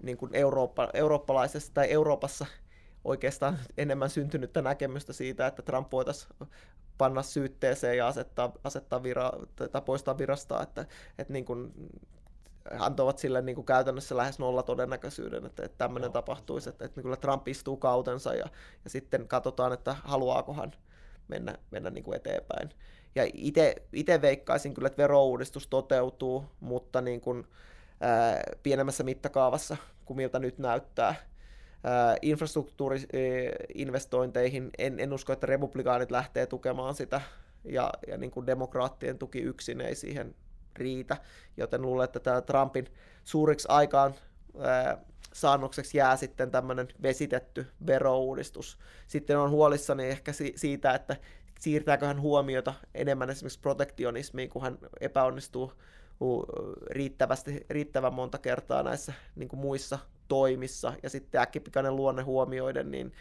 niin 0.04 0.18
kuin 0.18 0.36
Eurooppa, 0.36 0.90
eurooppalaisessa 0.94 1.74
tai 1.74 1.92
Euroopassa 1.92 2.46
oikeastaan 3.04 3.60
enemmän 3.78 4.10
syntynyttä 4.10 4.62
näkemystä 4.62 5.14
siitä, 5.14 5.48
että 5.48 5.62
Trump 5.62 5.92
voitaisiin 5.92 6.30
panna 6.98 7.24
syytteeseen 7.24 7.98
ja 7.98 8.08
asettaa, 8.08 8.52
asettaa 8.64 9.04
vira, 9.04 9.32
tai 9.72 9.82
poistaa 9.82 10.18
virasta, 10.18 10.64
että, 10.64 10.86
että 11.18 11.34
niin 11.34 11.46
kuin 11.46 11.90
antoivat 12.80 13.20
sille 13.20 13.42
niin 13.42 13.56
kuin 13.56 13.66
käytännössä 13.66 14.18
lähes 14.18 14.40
nolla 14.40 14.64
todennäköisyyden, 14.64 15.46
että, 15.46 15.66
että 15.66 15.78
tämmöinen 15.78 16.08
no. 16.08 16.14
tapahtuisi, 16.14 16.70
että, 16.70 16.86
että 16.86 17.02
kyllä 17.02 17.16
Trump 17.16 17.48
istuu 17.48 17.78
kautensa 17.78 18.34
ja, 18.34 18.46
ja 18.84 18.90
sitten 18.90 19.28
katsotaan, 19.28 19.74
että 19.74 19.96
haluaako 20.04 20.54
hän 20.54 20.72
mennä, 21.28 21.58
mennä 21.72 21.90
niin 21.90 22.04
kuin 22.04 22.16
eteenpäin. 22.16 22.70
Ja 23.16 23.24
itse 23.92 24.22
veikkaisin 24.22 24.74
kyllä, 24.74 24.88
että 24.88 25.02
verouudistus 25.02 25.68
toteutuu, 25.68 26.46
mutta 26.60 27.02
niin 27.02 27.22
kuin, 27.22 27.48
ää, 28.02 28.44
pienemmässä 28.64 29.04
mittakaavassa 29.04 29.78
kuin 30.06 30.18
miltä 30.18 30.40
nyt 30.40 30.58
näyttää 30.58 31.16
infrastruktuuriinvestointeihin. 32.22 34.70
En, 34.78 35.00
en 35.00 35.14
usko, 35.14 35.34
että 35.34 35.48
republikaanit 35.48 36.12
lähtee 36.12 36.46
tukemaan 36.46 36.96
sitä 36.96 37.22
ja, 37.64 37.90
ja 38.08 38.18
niin 38.18 38.32
kuin 38.32 38.46
demokraattien 38.46 39.18
tuki 39.18 39.40
yksin 39.40 39.82
ei 39.82 39.96
siihen 39.96 40.36
riitä, 40.76 41.18
joten 41.58 41.82
luulen, 41.82 42.06
että 42.06 42.20
tämä 42.20 42.42
Trumpin 42.42 42.88
suuriksi 43.24 43.68
aikaan 43.72 44.16
ää, 44.60 44.98
saannokseksi 45.34 45.98
jää 45.98 46.18
sitten 46.18 46.52
tämmöinen 46.52 46.88
vesitetty 47.02 47.68
verouudistus. 47.88 48.78
Sitten 49.08 49.38
on 49.38 49.50
huolissani 49.50 50.06
ehkä 50.06 50.34
si- 50.34 50.54
siitä, 50.56 50.94
että 50.94 51.16
siirtääkö 51.60 52.06
hän 52.06 52.22
huomiota 52.22 52.74
enemmän 52.96 53.30
esimerkiksi 53.30 53.60
protektionismiin, 53.60 54.50
kun 54.50 54.62
hän 54.62 54.78
epäonnistuu 55.02 55.74
riittävästi, 56.90 57.66
riittävän 57.70 58.14
monta 58.14 58.38
kertaa 58.38 58.84
näissä 58.84 59.14
niin 59.36 59.50
kuin 59.50 59.60
muissa 59.60 60.00
toimissa, 60.28 60.94
ja 61.04 61.10
sitten 61.10 61.42
äkkipikainen 61.42 61.96
luonne 61.96 62.22
huomioiden, 62.22 62.92
niin 62.92 63.12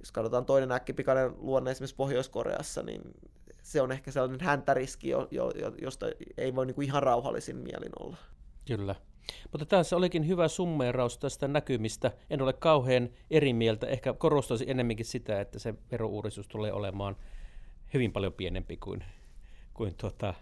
jos 0.00 0.12
katsotaan 0.12 0.44
toinen 0.44 0.72
äkkipikainen 0.72 1.32
luonne 1.38 1.70
esimerkiksi 1.70 1.96
Pohjois-Koreassa, 1.96 2.82
niin 2.82 3.02
se 3.62 3.82
on 3.82 3.92
ehkä 3.92 4.10
sellainen 4.10 4.40
häntäriski, 4.40 5.08
jo, 5.08 5.28
jo, 5.30 5.52
josta 5.82 6.06
ei 6.38 6.54
voi 6.54 6.66
niin 6.66 6.74
kuin 6.74 6.86
ihan 6.86 7.02
rauhallisin 7.02 7.56
mielin 7.56 7.92
olla. 8.00 8.16
Kyllä. 8.66 8.94
Mutta 9.52 9.66
tässä 9.66 9.96
olikin 9.96 10.28
hyvä 10.28 10.48
summeeraus 10.48 11.18
tästä 11.18 11.48
näkymistä. 11.48 12.12
En 12.30 12.42
ole 12.42 12.52
kauhean 12.52 13.08
eri 13.30 13.52
mieltä. 13.52 13.86
Ehkä 13.86 14.12
korostaisin 14.12 14.70
enemmänkin 14.70 15.06
sitä, 15.06 15.40
että 15.40 15.58
se 15.58 15.74
verouudistus 15.90 16.48
tulee 16.48 16.72
olemaan 16.72 17.16
hyvin 17.94 18.12
paljon 18.12 18.32
pienempi 18.32 18.76
kuin, 18.76 19.04
kuin 19.74 19.94
tuota, 19.94 20.34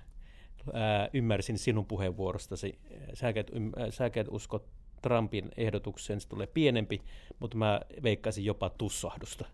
ää, 0.73 1.09
ymmärsin 1.13 1.59
sinun 1.59 1.87
puheenvuorostasi. 1.87 2.79
Sä 3.15 3.29
et, 3.29 3.51
sä 3.91 4.07
et 4.07 4.29
usko 4.31 4.65
Trumpin 5.03 5.51
ehdotukseen, 5.57 6.21
se 6.21 6.29
tulee 6.29 6.47
pienempi, 6.47 7.03
mutta 7.39 7.57
mä 7.57 7.81
veikkaisin 8.03 8.45
jopa 8.45 8.71
tussahdusta 8.71 9.45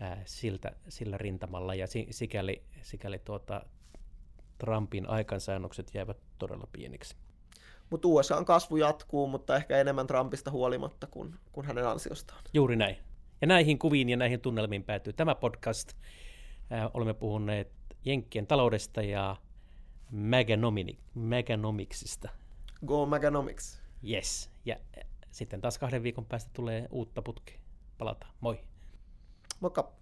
ää, 0.00 0.22
siltä, 0.24 0.72
sillä 0.88 1.18
rintamalla, 1.18 1.74
ja 1.74 1.86
sikäli, 2.10 2.62
sikäli 2.82 3.18
tuota, 3.18 3.62
Trumpin 4.58 5.10
aikaansäännökset 5.10 5.90
jäävät 5.94 6.16
todella 6.38 6.68
pieniksi. 6.72 7.16
Mutta 7.90 8.08
USAn 8.08 8.44
kasvu 8.44 8.76
jatkuu, 8.76 9.26
mutta 9.26 9.56
ehkä 9.56 9.78
enemmän 9.78 10.06
Trumpista 10.06 10.50
huolimatta 10.50 11.06
kuin, 11.06 11.34
kuin 11.52 11.66
hänen 11.66 11.86
ansiostaan. 11.88 12.44
Juuri 12.54 12.76
näin. 12.76 12.96
Ja 13.40 13.46
näihin 13.46 13.78
kuviin 13.78 14.08
ja 14.08 14.16
näihin 14.16 14.40
tunnelmiin 14.40 14.84
päätyy 14.84 15.12
tämä 15.12 15.34
podcast. 15.34 15.92
Ää, 16.70 16.90
olemme 16.94 17.14
puhuneet 17.14 17.72
Jenkkien 18.04 18.46
taloudesta 18.46 19.02
ja 19.02 19.36
Maganomicsista. 21.14 22.28
Go 22.86 23.06
Maganomics. 23.06 23.79
Yes. 24.08 24.50
Ja 24.64 24.76
sitten 25.30 25.60
taas 25.60 25.78
kahden 25.78 26.02
viikon 26.02 26.24
päästä 26.24 26.50
tulee 26.52 26.88
uutta 26.90 27.22
putkea. 27.22 27.58
Palataan. 27.98 28.32
Moi. 28.40 28.60
Moikka. 29.60 29.92